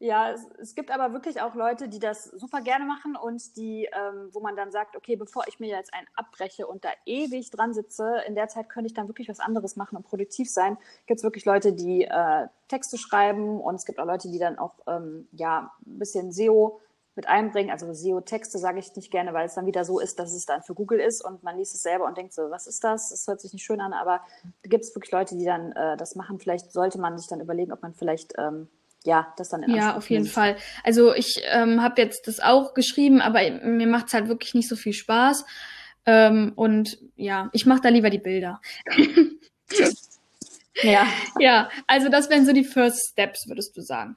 [0.00, 3.84] ja, es, es, gibt aber wirklich auch Leute, die das super gerne machen und die,
[3.84, 7.50] ähm, wo man dann sagt, okay, bevor ich mir jetzt einen abbreche und da ewig
[7.50, 10.76] dran sitze, in der Zeit könnte ich dann wirklich was anderes machen und produktiv sein.
[11.06, 14.58] Gibt es wirklich Leute, die äh, Texte schreiben und es gibt auch Leute, die dann
[14.58, 16.80] auch ähm, ja ein bisschen SEO
[17.16, 17.70] mit einbringen.
[17.70, 20.62] Also SEO-Texte sage ich nicht gerne, weil es dann wieder so ist, dass es dann
[20.62, 23.10] für Google ist und man liest es selber und denkt so, was ist das?
[23.10, 24.20] Das hört sich nicht schön an, aber
[24.62, 26.38] da gibt es wirklich Leute, die dann äh, das machen.
[26.38, 28.68] Vielleicht sollte man sich dann überlegen, ob man vielleicht ähm,
[29.04, 30.34] ja, das dann in Ja, auf jeden nimmt.
[30.34, 30.56] Fall.
[30.84, 34.68] Also ich ähm, habe jetzt das auch geschrieben, aber mir macht es halt wirklich nicht
[34.68, 35.44] so viel Spaß.
[36.06, 38.60] Ähm, und ja, ich mache da lieber die Bilder.
[40.82, 41.06] ja.
[41.38, 44.16] Ja, also das wären so die First Steps, würdest du sagen.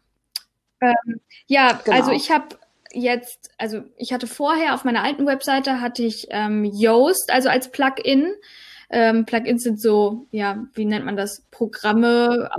[0.82, 1.98] Ähm, ja, genau.
[1.98, 2.58] also ich habe
[2.94, 7.72] jetzt, also ich hatte vorher auf meiner alten Webseite hatte ich ähm, Yoast, also als
[7.72, 8.34] Plugin.
[8.90, 11.42] Ähm, Plugins sind so, ja, wie nennt man das?
[11.52, 12.50] Programme.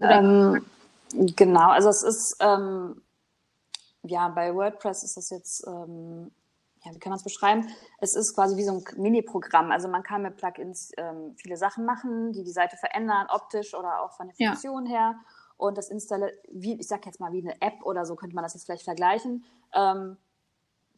[0.00, 0.64] Ähm,
[1.12, 3.02] genau, also es ist, ähm,
[4.02, 6.30] ja, bei WordPress ist das jetzt, ähm,
[6.82, 7.68] ja, wie kann man es beschreiben?
[8.00, 9.70] Es ist quasi wie so ein Mini-Programm.
[9.70, 14.02] Also man kann mit Plugins ähm, viele Sachen machen, die die Seite verändern, optisch oder
[14.02, 14.92] auch von der Funktion ja.
[14.92, 15.14] her
[15.56, 18.44] und das installiert, wie, ich sag jetzt mal, wie eine App oder so könnte man
[18.44, 19.44] das jetzt vielleicht vergleichen.
[19.74, 20.16] Ähm,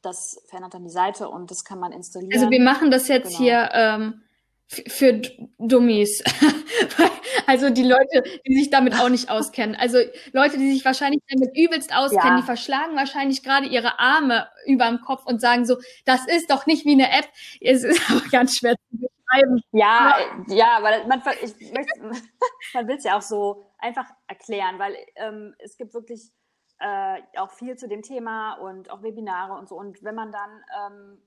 [0.03, 2.33] das verändert dann die Seite und das kann man installieren.
[2.33, 3.39] Also wir machen das jetzt genau.
[3.39, 4.23] hier ähm,
[4.69, 5.21] für
[5.59, 6.23] Dummies.
[7.47, 9.77] also die Leute, die sich damit auch nicht auskennen.
[9.77, 9.99] Also
[10.33, 12.41] Leute, die sich wahrscheinlich damit übelst auskennen, ja.
[12.41, 16.67] die verschlagen wahrscheinlich gerade ihre Arme über dem Kopf und sagen so, das ist doch
[16.67, 17.29] nicht wie eine App.
[17.61, 19.61] Es ist aber ganz schwer zu beschreiben.
[19.73, 20.17] Ja,
[20.49, 21.55] ja, ja weil man, ich
[22.75, 26.31] man will es ja auch so einfach erklären, weil ähm, es gibt wirklich
[26.79, 29.77] äh, auch viel zu dem Thema und auch Webinare und so.
[29.77, 31.23] Und wenn man dann ähm,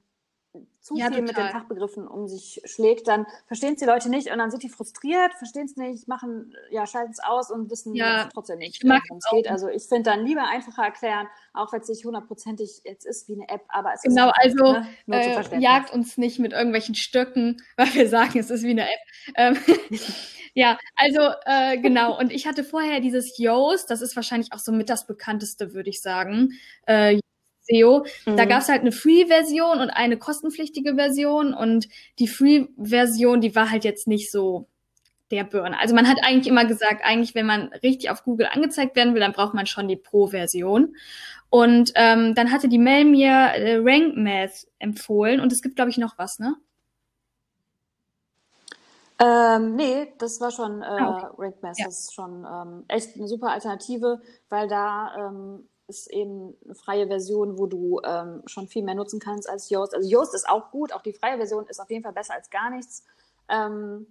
[0.81, 1.25] zu ja, viel total.
[1.25, 4.63] mit den Fachbegriffen um sich schlägt, dann verstehen es die Leute nicht und dann sind
[4.63, 8.83] die frustriert, verstehen es nicht, machen, ja, schalten es aus und wissen ja, trotzdem nicht,
[8.83, 9.49] worum es geht.
[9.49, 13.33] Also ich finde dann lieber einfacher erklären, auch wenn es nicht hundertprozentig jetzt ist wie
[13.33, 16.95] eine App, aber es genau, ist genau, also ne, äh, jagt uns nicht mit irgendwelchen
[16.95, 18.99] Stöcken, weil wir sagen, es ist wie eine App.
[19.35, 19.57] Ähm,
[20.53, 22.17] ja, also äh, genau.
[22.17, 25.89] Und ich hatte vorher dieses Yoast, das ist wahrscheinlich auch so mit das bekannteste, würde
[25.89, 26.53] ich sagen.
[26.85, 27.19] Äh,
[27.69, 28.05] SEO.
[28.25, 28.37] Mhm.
[28.37, 31.87] Da gab es halt eine Free-Version und eine kostenpflichtige Version und
[32.19, 34.67] die Free-Version, die war halt jetzt nicht so
[35.31, 35.79] der Burner.
[35.79, 39.21] Also man hat eigentlich immer gesagt, eigentlich, wenn man richtig auf Google angezeigt werden will,
[39.21, 40.95] dann braucht man schon die Pro-Version.
[41.49, 45.89] Und ähm, dann hatte die Mail mir äh, Rank Math empfohlen und es gibt, glaube
[45.89, 46.55] ich, noch was, ne?
[49.21, 51.27] Ähm, nee, das war schon äh, ah, okay.
[51.37, 51.85] Rank Math, ja.
[51.85, 57.07] das ist schon ähm, echt eine super Alternative, weil da ähm, ist eben eine freie
[57.07, 59.95] Version, wo du ähm, schon viel mehr nutzen kannst als Yoast.
[59.95, 62.49] Also Yoast ist auch gut, auch die freie Version ist auf jeden Fall besser als
[62.49, 63.03] gar nichts.
[63.49, 64.07] Ähm,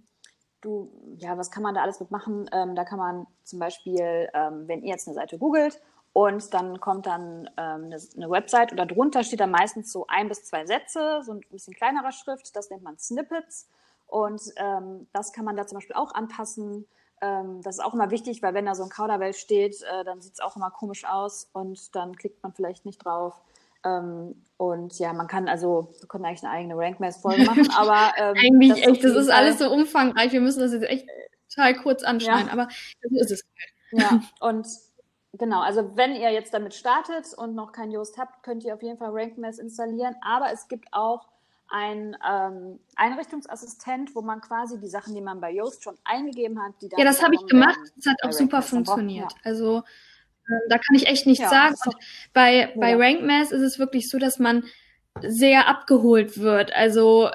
[0.61, 2.49] du, ja, was kann man da alles mitmachen?
[2.51, 5.81] Ähm, da kann man zum Beispiel, ähm, wenn ihr jetzt eine Seite googelt
[6.13, 10.27] und dann kommt dann ähm, eine, eine, Website und darunter steht dann meistens so ein
[10.27, 13.67] bis zwei Sätze, so ein bisschen kleinerer Schrift, das nennt man Snippets.
[14.07, 16.87] Und ähm, das kann man da zum Beispiel auch anpassen.
[17.21, 20.21] Ähm, das ist auch immer wichtig, weil wenn da so ein Kauderwelsch steht, äh, dann
[20.21, 23.41] sieht es auch immer komisch aus und dann klickt man vielleicht nicht drauf.
[23.83, 28.35] Ähm, und ja, man kann also, wir können eigentlich eine eigene Rankmass-Folge machen, aber ähm,
[28.37, 30.31] eigentlich das echt, das ist alles so umfangreich.
[30.31, 31.07] Wir müssen das jetzt echt
[31.49, 32.53] total kurz anschneiden, ja.
[32.53, 32.67] aber
[33.01, 33.45] so ist es.
[33.91, 34.67] Ja, und
[35.33, 38.83] genau, also wenn ihr jetzt damit startet und noch kein Yoast habt, könnt ihr auf
[38.83, 41.27] jeden Fall Rankmass installieren, aber es gibt auch
[41.71, 46.73] ein ähm, Einrichtungsassistent, wo man quasi die Sachen, die man bei Yoast schon eingegeben hat,
[46.81, 47.79] die dann Ja, das habe ich gemacht.
[47.95, 49.31] Das hat auch super funktioniert.
[49.31, 49.37] Ja.
[49.43, 49.83] Also
[50.47, 51.75] äh, da kann ich echt nichts ja, sagen.
[51.85, 51.95] Und
[52.33, 54.63] bei, bei RankMass ist es wirklich so, dass man
[55.21, 56.73] sehr abgeholt wird.
[56.73, 57.29] Also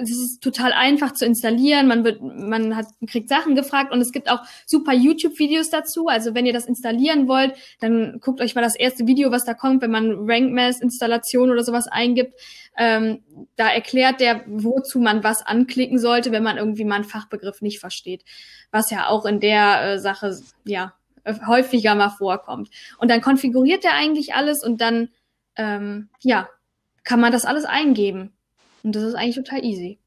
[0.00, 1.86] es ist total einfach zu installieren.
[1.86, 6.08] Man wird, man hat, kriegt Sachen gefragt und es gibt auch super YouTube-Videos dazu.
[6.08, 9.54] Also wenn ihr das installieren wollt, dann guckt euch mal das erste Video, was da
[9.54, 12.34] kommt, wenn man RankMass-Installation oder sowas eingibt.
[12.76, 13.22] Ähm,
[13.56, 17.78] da erklärt der, wozu man was anklicken sollte, wenn man irgendwie mal einen Fachbegriff nicht
[17.78, 18.24] versteht.
[18.70, 20.94] Was ja auch in der äh, Sache, ja,
[21.46, 22.70] häufiger mal vorkommt.
[22.98, 25.08] Und dann konfiguriert er eigentlich alles und dann,
[25.56, 26.48] ähm, ja,
[27.04, 28.33] kann man das alles eingeben.
[28.84, 29.98] Und das ist eigentlich total easy.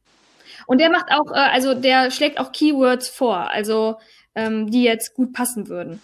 [0.68, 3.98] Und der macht auch, äh, also der schlägt auch Keywords vor, also
[4.36, 6.02] ähm, die jetzt gut passen würden.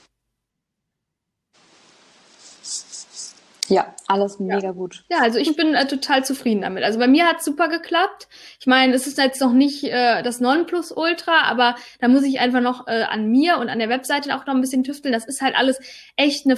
[3.70, 4.72] Ja, alles mega ja.
[4.72, 5.06] gut.
[5.10, 6.84] Ja, also ich bin äh, total zufrieden damit.
[6.84, 8.28] Also bei mir hat super geklappt.
[8.60, 12.60] Ich meine, es ist jetzt noch nicht äh, das Nonplusultra, aber da muss ich einfach
[12.60, 15.14] noch äh, an mir und an der Webseite auch noch ein bisschen tüfteln.
[15.14, 15.80] Das ist halt alles
[16.18, 16.58] echt eine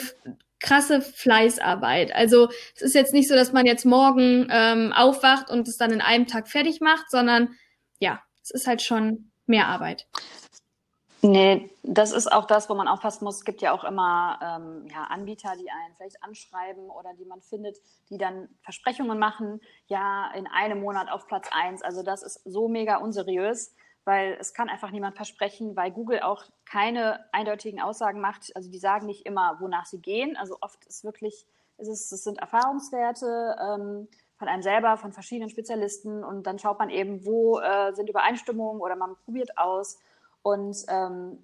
[0.59, 2.13] krasse Fleißarbeit.
[2.15, 5.91] Also es ist jetzt nicht so, dass man jetzt morgen ähm, aufwacht und es dann
[5.91, 7.55] in einem Tag fertig macht, sondern
[7.99, 10.07] ja, es ist halt schon mehr Arbeit.
[11.27, 13.37] Nee, das ist auch das, wo man aufpassen muss.
[13.37, 17.41] Es gibt ja auch immer ähm, ja, Anbieter, die einen vielleicht anschreiben oder die man
[17.41, 17.77] findet,
[18.11, 21.81] die dann Versprechungen machen, ja, in einem Monat auf Platz eins.
[21.81, 23.73] Also das ist so mega unseriös
[24.05, 28.55] weil es kann einfach niemand versprechen, weil Google auch keine eindeutigen Aussagen macht.
[28.55, 30.37] Also die sagen nicht immer, wonach sie gehen.
[30.37, 31.47] Also oft ist wirklich,
[31.77, 36.89] ist es, sind Erfahrungswerte ähm, von einem selber, von verschiedenen Spezialisten und dann schaut man
[36.89, 39.97] eben, wo äh, sind Übereinstimmungen oder man probiert aus.
[40.43, 41.43] Und ähm,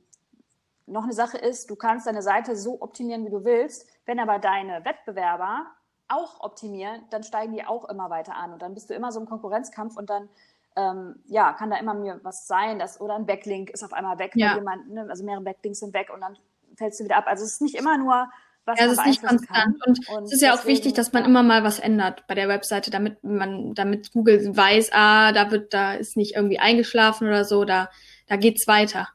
[0.85, 3.87] noch eine Sache ist, du kannst deine Seite so optimieren, wie du willst.
[4.05, 5.65] Wenn aber deine Wettbewerber
[6.09, 9.19] auch optimieren, dann steigen die auch immer weiter an und dann bist du immer so
[9.19, 10.29] im Konkurrenzkampf und dann
[10.75, 14.19] ähm, ja, kann da immer mir was sein, dass, oder ein Backlink ist auf einmal
[14.19, 14.55] weg, ja.
[14.55, 16.37] jemand, ne, also mehrere Backlinks sind weg und dann
[16.77, 17.25] fällst du wieder ab.
[17.27, 18.29] Also es ist nicht immer nur,
[18.65, 19.75] was ja, es ist nicht konstant.
[19.85, 22.47] Und, und es ist ja auch wichtig, dass man immer mal was ändert bei der
[22.47, 27.43] Webseite, damit man, damit Google weiß, ah, da wird, da ist nicht irgendwie eingeschlafen oder
[27.43, 27.89] so, da,
[28.27, 29.09] da geht's weiter.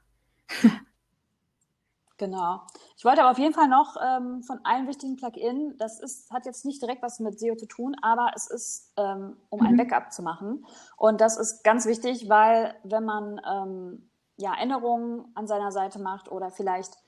[2.19, 2.63] genau.
[2.97, 6.47] Ich wollte aber auf jeden Fall noch ähm, von einem wichtigen Plugin, das ist, hat
[6.47, 9.67] jetzt nicht direkt was mit SEO zu tun, aber es ist, ähm, um mhm.
[9.67, 10.67] ein Backup zu machen.
[10.97, 16.31] Und das ist ganz wichtig, weil wenn man ähm, ja, Änderungen an seiner Seite macht
[16.31, 16.99] oder vielleicht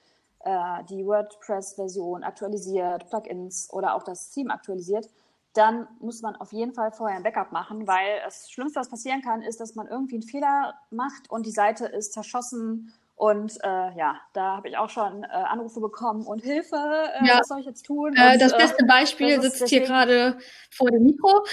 [0.40, 5.08] äh, die WordPress-Version aktualisiert, Plugins oder auch das Theme aktualisiert,
[5.54, 9.22] dann muss man auf jeden Fall vorher ein Backup machen, weil das Schlimmste, was passieren
[9.22, 13.98] kann, ist, dass man irgendwie einen Fehler macht und die Seite ist zerschossen und äh,
[13.98, 17.40] ja, da habe ich auch schon äh, Anrufe bekommen und Hilfe, äh, ja.
[17.40, 18.14] was soll ich jetzt tun?
[18.16, 19.84] Äh, und, das äh, beste Beispiel sitzt deswegen...
[19.84, 20.38] hier gerade
[20.70, 21.44] vor dem Mikro.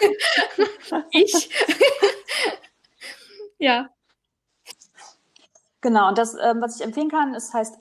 [1.10, 1.50] ich.
[3.58, 3.90] ja.
[5.80, 7.76] Genau, und das, ähm, was ich empfehlen kann, ist heißt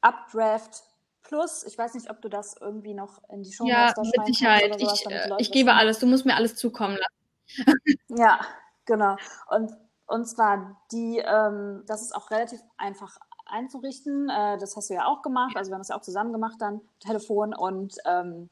[0.00, 0.84] Updraft
[1.22, 1.64] Plus.
[1.64, 4.80] Ich weiß nicht, ob du das irgendwie noch in die Show Ja, mit Sicherheit.
[4.80, 5.98] Ich, äh, ich gebe alles.
[5.98, 7.98] Du musst mir alles zukommen lassen.
[8.16, 8.38] Ja,
[8.84, 9.16] genau.
[9.50, 9.72] Und,
[10.08, 14.28] und zwar die, ähm, das ist auch relativ einfach einzurichten.
[14.30, 15.56] Äh, das hast du ja auch gemacht.
[15.56, 17.54] Also wir haben das ja auch zusammen gemacht dann, Telefon.
[17.54, 18.48] Und ähm,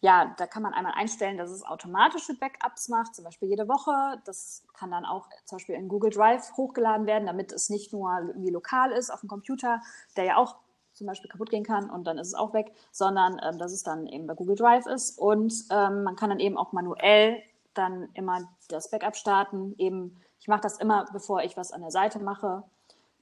[0.00, 4.20] ja, da kann man einmal einstellen, dass es automatische Backups macht, zum Beispiel jede Woche.
[4.24, 8.10] Das kann dann auch zum Beispiel in Google Drive hochgeladen werden, damit es nicht nur
[8.18, 9.80] irgendwie lokal ist auf dem Computer,
[10.16, 10.56] der ja auch
[10.94, 13.84] zum Beispiel kaputt gehen kann und dann ist es auch weg, sondern ähm, dass es
[13.84, 15.16] dann eben bei Google Drive ist.
[15.16, 17.40] Und ähm, man kann dann eben auch manuell
[17.74, 19.74] dann immer das Backup starten.
[19.78, 22.64] Eben, ich mache das immer, bevor ich was an der Seite mache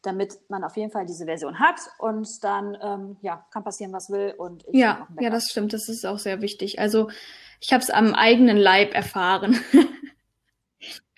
[0.06, 4.08] damit man auf jeden Fall diese Version hat und dann ähm, ja, kann passieren, was
[4.08, 4.34] will.
[4.38, 6.78] Und ja, ja, das stimmt, das ist auch sehr wichtig.
[6.78, 7.10] Also
[7.60, 9.58] ich habe es am eigenen Leib erfahren.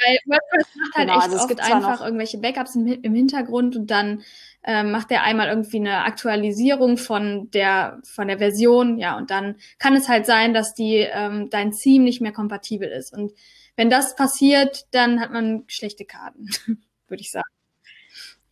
[0.00, 3.90] Weil WordPress macht halt genau, echt also oft einfach irgendwelche Backups im, im, Hintergrund und
[3.90, 4.22] dann
[4.62, 9.56] ähm, macht er einmal irgendwie eine Aktualisierung von der von der Version, ja, und dann
[9.80, 13.12] kann es halt sein, dass die ähm, dein Theme nicht mehr kompatibel ist.
[13.12, 13.32] Und
[13.78, 16.48] wenn das passiert, dann hat man schlechte Karten,
[17.06, 17.48] würde ich sagen.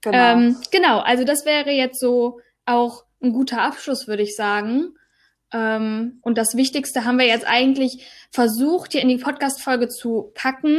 [0.01, 0.16] Genau.
[0.16, 4.95] Ähm, genau, also das wäre jetzt so auch ein guter Abschluss, würde ich sagen.
[5.53, 10.79] Ähm, und das Wichtigste haben wir jetzt eigentlich versucht, hier in die Podcast-Folge zu packen.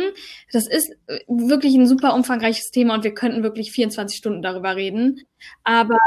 [0.54, 4.78] Das ist äh, wirklich ein super umfangreiches Thema und wir könnten wirklich 24 Stunden darüber
[4.78, 5.24] reden.
[5.66, 5.98] Aber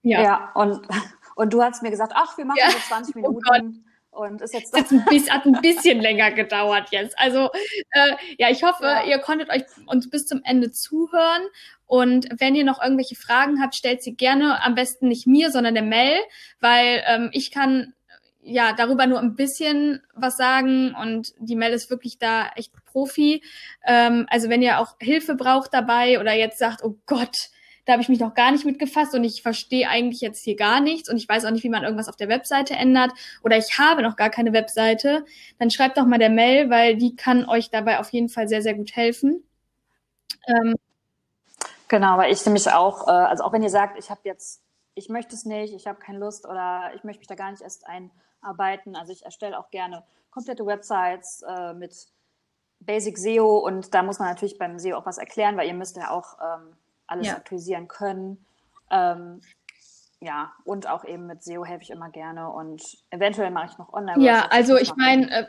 [0.00, 0.22] ja.
[0.22, 0.88] Ja, und,
[1.36, 2.70] und du hast mir gesagt, ach, wir machen ja.
[2.70, 3.36] so 20 Minuten.
[3.46, 7.18] Oh und ist jetzt, jetzt ein bisschen, hat ein bisschen länger gedauert jetzt.
[7.18, 7.50] Also
[7.90, 9.04] äh, ja, ich hoffe, ja.
[9.04, 11.42] ihr konntet euch uns bis zum Ende zuhören.
[11.86, 15.74] Und wenn ihr noch irgendwelche Fragen habt, stellt sie gerne am besten nicht mir, sondern
[15.74, 16.16] der Mel,
[16.60, 17.94] weil ähm, ich kann
[18.42, 23.42] ja darüber nur ein bisschen was sagen und die Mel ist wirklich da echt Profi.
[23.86, 27.50] Ähm, also wenn ihr auch Hilfe braucht dabei oder jetzt sagt, oh Gott,
[27.84, 30.80] da habe ich mich noch gar nicht mitgefasst und ich verstehe eigentlich jetzt hier gar
[30.80, 33.12] nichts und ich weiß auch nicht, wie man irgendwas auf der Webseite ändert
[33.42, 35.24] oder ich habe noch gar keine Webseite,
[35.58, 38.62] dann schreibt doch mal der Mail, weil die kann euch dabei auf jeden Fall sehr,
[38.62, 39.42] sehr gut helfen.
[40.46, 40.74] Ähm,
[41.88, 44.62] genau, weil ich nämlich auch, äh, also auch wenn ihr sagt, ich habe jetzt,
[44.94, 47.62] ich möchte es nicht, ich habe keine Lust oder ich möchte mich da gar nicht
[47.62, 51.94] erst einarbeiten, also ich erstelle auch gerne komplette Websites äh, mit
[52.78, 55.96] Basic SEO und da muss man natürlich beim SEO auch was erklären, weil ihr müsst
[55.96, 56.76] ja auch ähm,
[57.06, 57.36] alles ja.
[57.36, 58.44] aktualisieren können.
[58.90, 59.40] Ähm,
[60.20, 62.80] ja, und auch eben mit SEO helfe ich immer gerne und
[63.10, 64.22] eventuell mache ich noch online.
[64.24, 65.46] Ja, also ich meine, äh,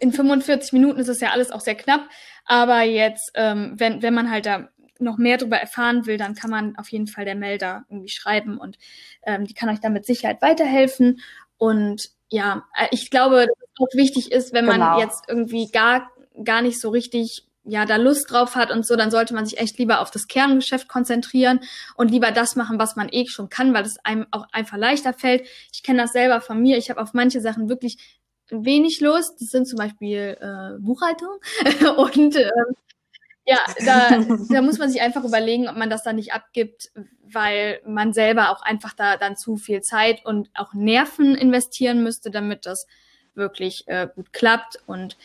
[0.00, 2.08] in 45 Minuten ist es ja alles auch sehr knapp,
[2.44, 6.50] aber jetzt, ähm, wenn, wenn man halt da noch mehr darüber erfahren will, dann kann
[6.50, 8.78] man auf jeden Fall der Melder irgendwie schreiben und
[9.24, 11.20] ähm, die kann euch da mit Sicherheit weiterhelfen.
[11.56, 14.98] Und ja, äh, ich glaube, dass es auch wichtig ist, wenn man genau.
[14.98, 16.10] jetzt irgendwie gar,
[16.42, 19.58] gar nicht so richtig ja da Lust drauf hat und so, dann sollte man sich
[19.58, 21.60] echt lieber auf das Kerngeschäft konzentrieren
[21.96, 25.12] und lieber das machen, was man eh schon kann, weil es einem auch einfach leichter
[25.12, 25.46] fällt.
[25.72, 26.78] Ich kenne das selber von mir.
[26.78, 27.98] Ich habe auf manche Sachen wirklich
[28.48, 29.40] wenig Lust.
[29.40, 31.38] Das sind zum Beispiel äh, Buchhaltung
[31.96, 32.50] und äh,
[33.48, 36.90] ja, da, da muss man sich einfach überlegen, ob man das dann nicht abgibt,
[37.22, 42.30] weil man selber auch einfach da dann zu viel Zeit und auch Nerven investieren müsste,
[42.30, 42.86] damit das
[43.34, 45.16] wirklich äh, gut klappt und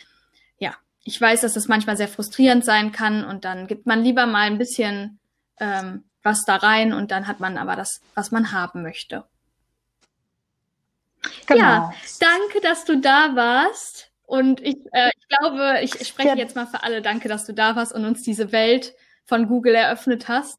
[1.04, 4.48] ich weiß, dass das manchmal sehr frustrierend sein kann und dann gibt man lieber mal
[4.48, 5.20] ein bisschen
[5.60, 9.26] ähm, was da rein und dann hat man aber das, was man haben möchte.
[11.48, 11.62] Genau.
[11.62, 14.12] Ja, danke, dass du da warst.
[14.26, 17.02] Und ich, äh, ich glaube, ich spreche jetzt mal für alle.
[17.02, 18.96] Danke, dass du da warst und uns diese Welt
[19.26, 20.58] von Google eröffnet hast.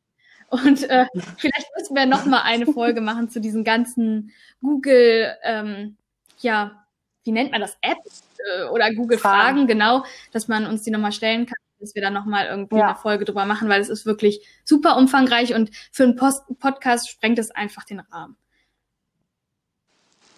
[0.50, 1.06] Und äh,
[1.38, 5.96] vielleicht müssen wir noch mal eine Folge machen zu diesen ganzen Google, ähm,
[6.38, 6.81] ja,
[7.24, 9.56] wie nennt man das, Apps äh, oder Google Fragen.
[9.56, 12.88] Fragen, genau, dass man uns die nochmal stellen kann, dass wir dann nochmal irgendwie ja.
[12.88, 17.10] eine Folge drüber machen, weil es ist wirklich super umfangreich und für einen Post Podcast
[17.10, 18.36] sprengt es einfach den Rahmen.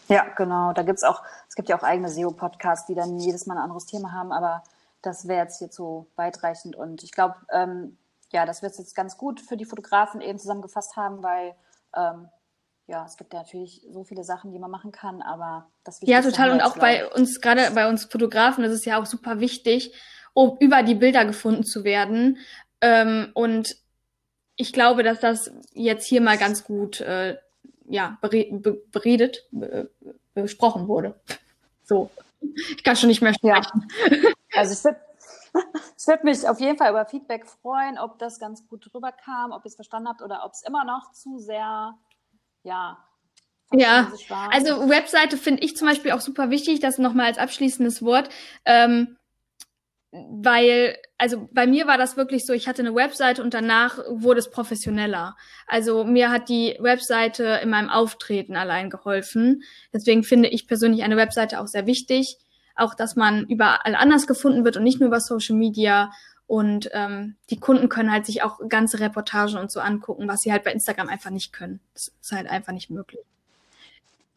[0.08, 0.72] Ja, genau.
[0.74, 3.86] Da gibt's auch, es gibt ja auch eigene SEO-Podcasts, die dann jedes Mal ein anderes
[3.86, 4.62] Thema haben, aber
[5.00, 7.96] das wäre jetzt hier zu weitreichend und ich glaube, ähm,
[8.32, 11.54] ja, das wird jetzt ganz gut für die Fotografen eben zusammengefasst haben, weil
[11.94, 12.28] ähm,
[12.86, 16.12] ja, es gibt ja natürlich so viele Sachen, die man machen kann, aber das Wichtigste
[16.12, 16.50] Ja, total.
[16.50, 19.94] Und auch bei uns, gerade bei uns Fotografen, ist es ja auch super wichtig,
[20.34, 22.38] um über die Bilder gefunden zu werden.
[22.80, 23.76] Ähm, und
[24.56, 27.38] ich glaube, dass das jetzt hier mal ganz gut äh,
[27.88, 29.90] ja, beredet, be
[30.34, 31.14] besprochen wurde.
[31.84, 32.10] So.
[32.40, 33.88] Ich kann schon nicht mehr sprechen.
[34.10, 34.30] Ja.
[34.56, 35.00] Also ich würde
[35.98, 39.64] ich würde mich auf jeden Fall über Feedback freuen, ob das ganz gut rüberkam, ob
[39.64, 41.96] ihr es verstanden habt oder ob es immer noch zu sehr
[42.64, 42.98] ja.
[43.72, 44.12] Ja,
[44.50, 48.28] also Webseite finde ich zum Beispiel auch super wichtig, das nochmal als abschließendes Wort,
[48.64, 49.16] ähm,
[50.12, 54.38] weil, also bei mir war das wirklich so, ich hatte eine Webseite und danach wurde
[54.38, 55.34] es professioneller.
[55.66, 59.62] Also mir hat die Webseite in meinem Auftreten allein geholfen.
[59.92, 62.38] Deswegen finde ich persönlich eine Webseite auch sehr wichtig.
[62.76, 66.12] auch, dass man überall anders gefunden wird und nicht nur über Social Media.
[66.46, 70.52] Und ähm, die Kunden können halt sich auch ganze Reportagen und so angucken, was sie
[70.52, 71.80] halt bei Instagram einfach nicht können.
[71.94, 73.24] Das ist halt einfach nicht möglich.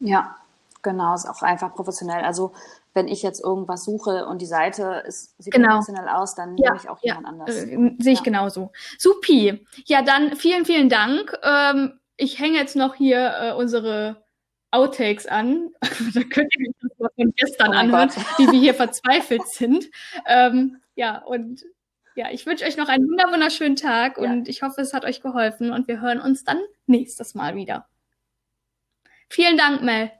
[0.00, 0.36] Ja,
[0.82, 2.24] genau, ist auch einfach professionell.
[2.24, 2.52] Also
[2.94, 5.76] wenn ich jetzt irgendwas suche und die Seite ist, sieht genau.
[5.76, 7.54] professionell aus, dann ja, nehme ich auch ja, jemand anders.
[7.54, 8.24] Äh, sehe ich ja.
[8.24, 8.72] genauso.
[8.98, 9.66] Supi.
[9.84, 11.36] Ja, dann vielen, vielen Dank.
[11.42, 14.24] Ähm, ich hänge jetzt noch hier äh, unsere
[14.70, 15.70] Outtakes an.
[16.14, 18.24] da könnt ihr mich von gestern oh anhören, Gott.
[18.38, 19.90] wie wir hier verzweifelt sind.
[20.26, 21.64] Ähm, ja, und
[22.18, 24.24] ja, ich wünsche euch noch einen wunderschönen Tag ja.
[24.24, 27.88] und ich hoffe, es hat euch geholfen und wir hören uns dann nächstes Mal wieder.
[29.28, 30.10] Vielen Dank, Mel.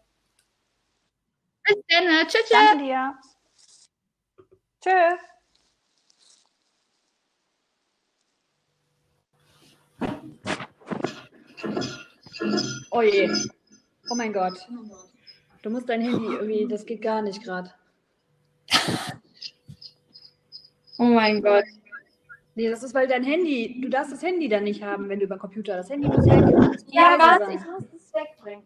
[1.64, 2.28] Bis dann.
[2.28, 2.48] Tschüss.
[2.50, 3.18] Danke dir.
[4.80, 5.18] Tschüss.
[12.92, 13.28] Oh je.
[14.08, 14.68] Oh mein Gott.
[15.62, 17.74] Du musst dein Handy irgendwie, das geht gar nicht gerade.
[20.98, 21.64] Oh mein Gott.
[22.58, 25.26] Nee, das ist, weil dein Handy, du darfst das Handy dann nicht haben, wenn du
[25.26, 25.76] über Computer.
[25.76, 26.42] Das Handy muss weg.
[26.88, 28.64] Ja, warte, ich muss das wegbringen.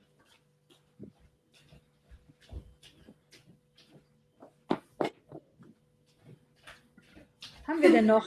[7.69, 8.27] Haben wir denn noch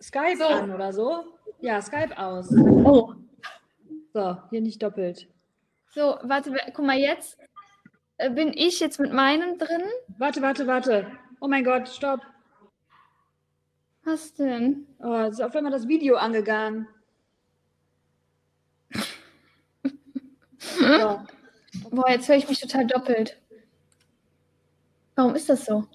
[0.00, 0.46] Skype so.
[0.46, 1.24] an oder so?
[1.60, 2.50] Ja, Skype aus.
[2.56, 3.12] Oh.
[4.14, 5.28] So, hier nicht doppelt.
[5.90, 7.38] So, warte, guck mal, jetzt
[8.16, 9.82] äh, bin ich jetzt mit meinem drin.
[10.16, 11.06] Warte, warte, warte.
[11.38, 12.20] Oh mein Gott, stopp.
[14.04, 14.86] Was denn?
[14.98, 16.88] Oh, ist auf einmal das Video angegangen.
[20.58, 21.22] so.
[21.90, 23.40] Boah, jetzt höre ich mich total doppelt.
[25.14, 25.86] Warum ist das so?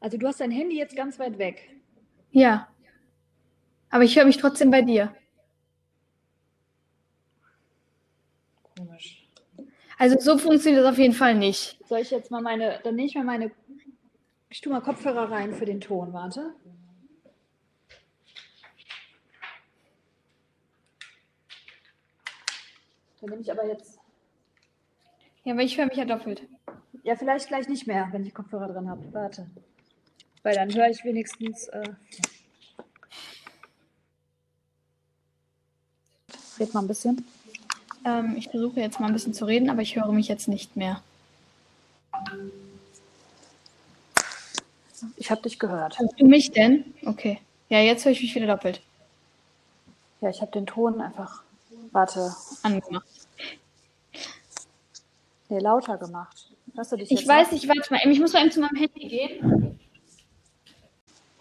[0.00, 1.68] Also du hast dein Handy jetzt ganz weit weg.
[2.30, 2.68] Ja.
[3.90, 5.14] Aber ich höre mich trotzdem bei dir.
[8.76, 9.28] Komisch.
[9.98, 11.78] Also so funktioniert das auf jeden Fall nicht.
[11.86, 13.50] Soll ich jetzt mal meine, dann nehme ich mal meine
[14.48, 16.54] ich tue mal Kopfhörer rein für den Ton, warte.
[23.20, 23.98] Dann nehme ich aber jetzt.
[25.44, 26.42] Ja, aber ich höre mich ja doppelt.
[27.02, 29.12] Ja, vielleicht gleich nicht mehr, wenn ich Kopfhörer drin habe.
[29.12, 29.46] Warte.
[30.42, 31.68] Weil dann höre ich wenigstens.
[31.68, 31.94] Äh...
[36.58, 37.24] Red mal ein bisschen.
[38.04, 40.76] Ähm, ich versuche jetzt mal ein bisschen zu reden, aber ich höre mich jetzt nicht
[40.76, 41.02] mehr.
[45.16, 45.98] Ich habe dich gehört.
[45.98, 46.94] Hörst du mich denn?
[47.04, 47.40] Okay.
[47.68, 48.80] Ja, jetzt höre ich mich wieder doppelt.
[50.20, 51.42] Ja, ich habe den Ton einfach.
[51.92, 52.34] Warte.
[52.62, 53.06] Angemacht.
[55.48, 56.50] Nee, lauter gemacht.
[56.74, 58.00] Hörst du dich ich weiß nicht, warte mal.
[58.10, 59.78] Ich muss mal eben zu meinem Handy gehen.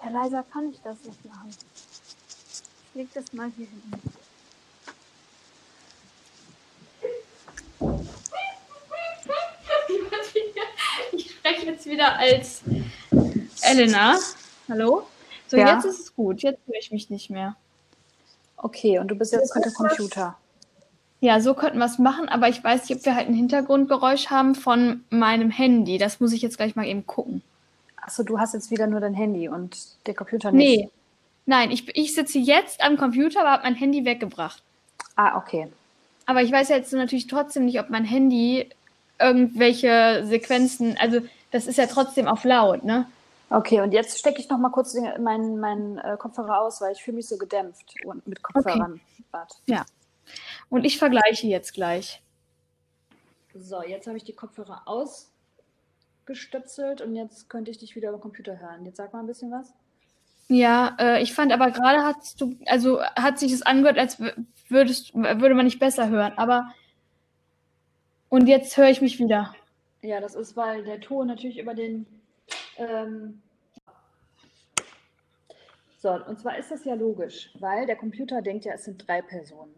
[0.03, 1.49] Ja, leiser kann ich das nicht machen.
[1.49, 3.93] Ich leg das mal hier hin.
[11.11, 12.61] Ich spreche jetzt wieder als
[13.65, 14.17] Elena,
[14.69, 15.07] hallo?
[15.47, 15.75] So, ja.
[15.75, 16.41] jetzt ist es gut.
[16.41, 17.55] Jetzt höre ich mich nicht mehr.
[18.57, 20.37] Okay, und du bist jetzt mit dem Computer.
[21.19, 24.27] Ja, so könnten wir es machen, aber ich weiß nicht, ob wir halt ein Hintergrundgeräusch
[24.27, 25.97] haben von meinem Handy.
[25.97, 27.41] Das muss ich jetzt gleich mal eben gucken.
[27.97, 30.79] Achso, du hast jetzt wieder nur dein Handy und der Computer nicht?
[30.79, 30.89] Nee.
[31.47, 34.61] Nein, ich, ich sitze jetzt am Computer, aber habe mein Handy weggebracht.
[35.15, 35.67] Ah, okay.
[36.25, 38.69] Aber ich weiß jetzt natürlich trotzdem nicht, ob mein Handy
[39.19, 43.05] irgendwelche Sequenzen, also das ist ja trotzdem auf laut, ne?
[43.49, 47.03] Okay, und jetzt stecke ich noch mal kurz meinen mein, äh, Kopfhörer aus, weil ich
[47.03, 47.93] fühle mich so gedämpft
[48.25, 48.99] mit Kopfhörern.
[49.31, 49.45] Okay.
[49.67, 49.85] Ja.
[50.69, 52.23] Und ich vergleiche jetzt gleich.
[53.53, 58.23] So, jetzt habe ich die Kopfhörer ausgestöpselt und jetzt könnte ich dich wieder über den
[58.23, 58.83] Computer hören.
[58.85, 59.71] Jetzt sag mal ein bisschen was.
[60.47, 64.19] Ja, äh, ich fand aber gerade hast du, also hat sich das angehört, als
[64.69, 66.71] würdest, würde man nicht besser hören, aber
[68.29, 69.55] und jetzt höre ich mich wieder.
[70.01, 72.05] Ja, das ist, weil der Ton natürlich über den
[72.77, 73.41] ähm,
[75.97, 79.21] so, und zwar ist das ja logisch, weil der Computer denkt ja, es sind drei
[79.21, 79.73] Personen.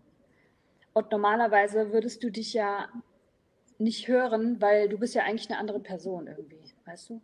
[0.93, 2.89] Und normalerweise würdest du dich ja
[3.77, 7.21] nicht hören, weil du bist ja eigentlich eine andere Person irgendwie, weißt du?